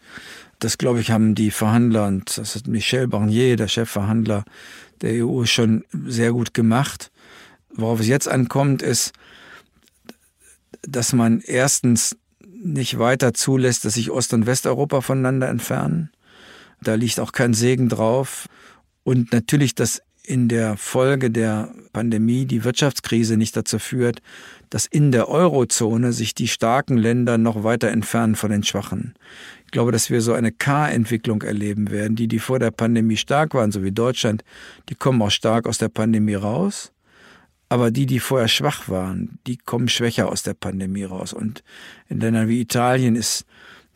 Das, 0.60 0.78
glaube 0.78 1.00
ich, 1.00 1.12
haben 1.12 1.36
die 1.36 1.52
Verhandler 1.52 2.08
und 2.08 2.38
das 2.38 2.56
ist 2.56 2.68
Michel 2.68 3.08
Barnier, 3.08 3.56
der 3.56 3.68
Chefverhandler 3.68 4.44
der 5.02 5.26
EU, 5.26 5.46
schon 5.46 5.84
sehr 5.92 6.32
gut 6.32 6.54
gemacht. 6.54 7.12
Worauf 7.70 8.00
es 8.00 8.08
jetzt 8.08 8.28
ankommt, 8.28 8.82
ist, 8.82 9.14
dass 10.82 11.14
man 11.14 11.42
erstens 11.42 12.18
nicht 12.66 13.00
weiter 13.00 13.34
zulässt, 13.34 13.86
dass 13.86 13.94
sich 13.94 14.12
Ost- 14.12 14.34
und 14.34 14.46
Westeuropa 14.46 15.02
voneinander 15.02 15.48
entfernen. 15.48 16.10
Da 16.82 16.96
liegt 16.96 17.20
auch 17.20 17.32
kein 17.32 17.54
Segen 17.54 17.90
drauf. 17.90 18.48
Und 19.04 19.32
natürlich, 19.32 19.76
dass 19.76 20.02
in 20.24 20.48
der 20.48 20.76
Folge 20.76 21.30
der 21.30 21.70
Pandemie 21.94 22.46
die 22.46 22.64
Wirtschaftskrise 22.64 23.38
nicht 23.38 23.56
dazu 23.56 23.78
führt, 23.78 24.22
dass 24.70 24.88
in 24.88 25.12
der 25.12 25.30
Eurozone 25.30 26.12
sich 26.12 26.34
die 26.34 26.48
starken 26.48 26.98
Länder 26.98 27.38
noch 27.38 27.64
weiter 27.64 27.90
entfernen 27.90 28.36
von 28.36 28.50
den 28.50 28.64
schwachen. 28.64 29.14
Ich 29.66 29.72
glaube, 29.72 29.92
dass 29.92 30.10
wir 30.10 30.22
so 30.22 30.34
eine 30.34 30.52
K-Entwicklung 30.52 31.44
erleben 31.44 31.92
werden. 31.92 32.16
Die, 32.16 32.28
die 32.28 32.40
vor 32.40 32.60
der 32.60 32.72
Pandemie 32.72 33.18
stark 33.18 33.54
waren, 33.54 33.72
so 33.72 33.84
wie 33.84 33.92
Deutschland, 33.92 34.44
die 34.90 34.96
kommen 34.96 35.22
auch 35.22 35.32
stark 35.32 35.68
aus 35.68 35.78
der 35.78 35.90
Pandemie 35.90 36.36
raus. 36.36 36.92
Aber 37.70 37.92
die, 37.92 38.06
die 38.06 38.20
vorher 38.20 38.48
schwach 38.48 38.88
waren, 38.90 39.40
die 39.48 39.58
kommen 39.58 39.88
schwächer 39.88 40.30
aus 40.30 40.44
der 40.44 40.54
Pandemie 40.54 41.04
raus. 41.04 41.34
Und 41.34 41.64
in 42.10 42.20
Ländern 42.20 42.48
wie 42.48 42.62
Italien 42.62 43.16
ist 43.16 43.46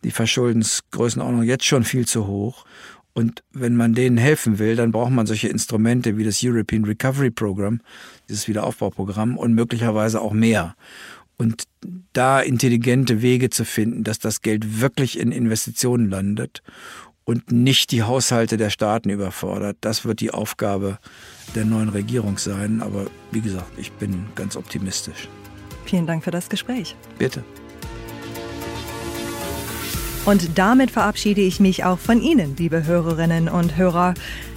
die 0.04 0.12
Verschuldensgrößenordnung 0.12 1.44
jetzt 1.44 1.66
schon 1.66 1.84
viel 1.84 2.08
zu 2.08 2.26
hoch. 2.28 2.66
Und 3.14 3.44
wenn 3.52 3.76
man 3.76 3.94
denen 3.94 4.18
helfen 4.18 4.60
will, 4.60 4.76
dann 4.76 4.92
braucht 4.92 5.12
man 5.12 5.28
solche 5.28 5.50
Instrumente 5.50 6.18
wie 6.18 6.24
das 6.24 6.40
European 6.44 6.86
Recovery 6.86 7.32
Program, 7.32 7.82
dieses 8.30 8.48
Wiederaufbauprogramm 8.48 9.38
und 9.38 9.54
möglicherweise 9.54 10.22
auch 10.22 10.32
mehr. 10.32 10.76
Und 11.38 11.64
da 12.14 12.42
intelligente 12.42 13.22
Wege 13.22 13.50
zu 13.50 13.66
finden, 13.66 14.04
dass 14.04 14.20
das 14.20 14.42
Geld 14.42 14.82
wirklich 14.82 15.18
in 15.18 15.32
Investitionen 15.32 16.10
landet 16.10 16.62
und 17.30 17.52
nicht 17.52 17.92
die 17.92 18.02
Haushalte 18.02 18.58
der 18.58 18.72
Staaten 18.72 19.12
überfordert, 19.12 19.78
das 19.82 20.04
wird 20.04 20.20
die 20.20 20.32
Aufgabe 20.32 20.98
der 21.54 21.64
neuen 21.64 21.90
Regierung 21.90 22.40
sein. 22.40 22.82
Aber 22.82 23.06
wie 23.30 23.42
gesagt, 23.42 23.78
ich 23.78 23.92
bin 23.92 24.26
ganz 24.34 24.56
optimistisch. 24.56 25.30
Vielen 25.86 26.08
Dank 26.08 26.24
für 26.24 26.32
das 26.32 26.50
Gespräch. 26.50 26.96
Bitte. 27.20 27.44
Und 30.26 30.58
damit 30.58 30.90
verabschiede 30.90 31.42
ich 31.42 31.60
mich 31.60 31.84
auch 31.84 32.00
von 32.00 32.20
Ihnen, 32.20 32.56
liebe 32.58 32.88
Hörerinnen 32.88 33.48
und 33.48 33.78
Hörer. 33.78 34.16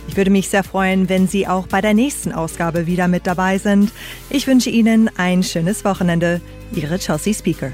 Ich 0.09 0.16
würde 0.16 0.31
mich 0.31 0.49
sehr 0.49 0.64
freuen, 0.64 1.11
wenn 1.11 1.29
Sie 1.29 1.47
auch 1.47 1.66
bei 1.66 1.83
der 1.83 1.93
nächsten 1.93 2.33
Ausgabe 2.33 2.87
wieder 2.87 3.07
mit 3.07 3.27
dabei 3.27 3.59
sind. 3.59 3.93
Ich 4.31 4.47
wünsche 4.47 4.70
Ihnen 4.70 5.11
ein 5.18 5.43
schönes 5.43 5.85
Wochenende. 5.85 6.41
Ihre 6.75 6.99
Chelsea 6.99 7.35
Speaker. 7.35 7.70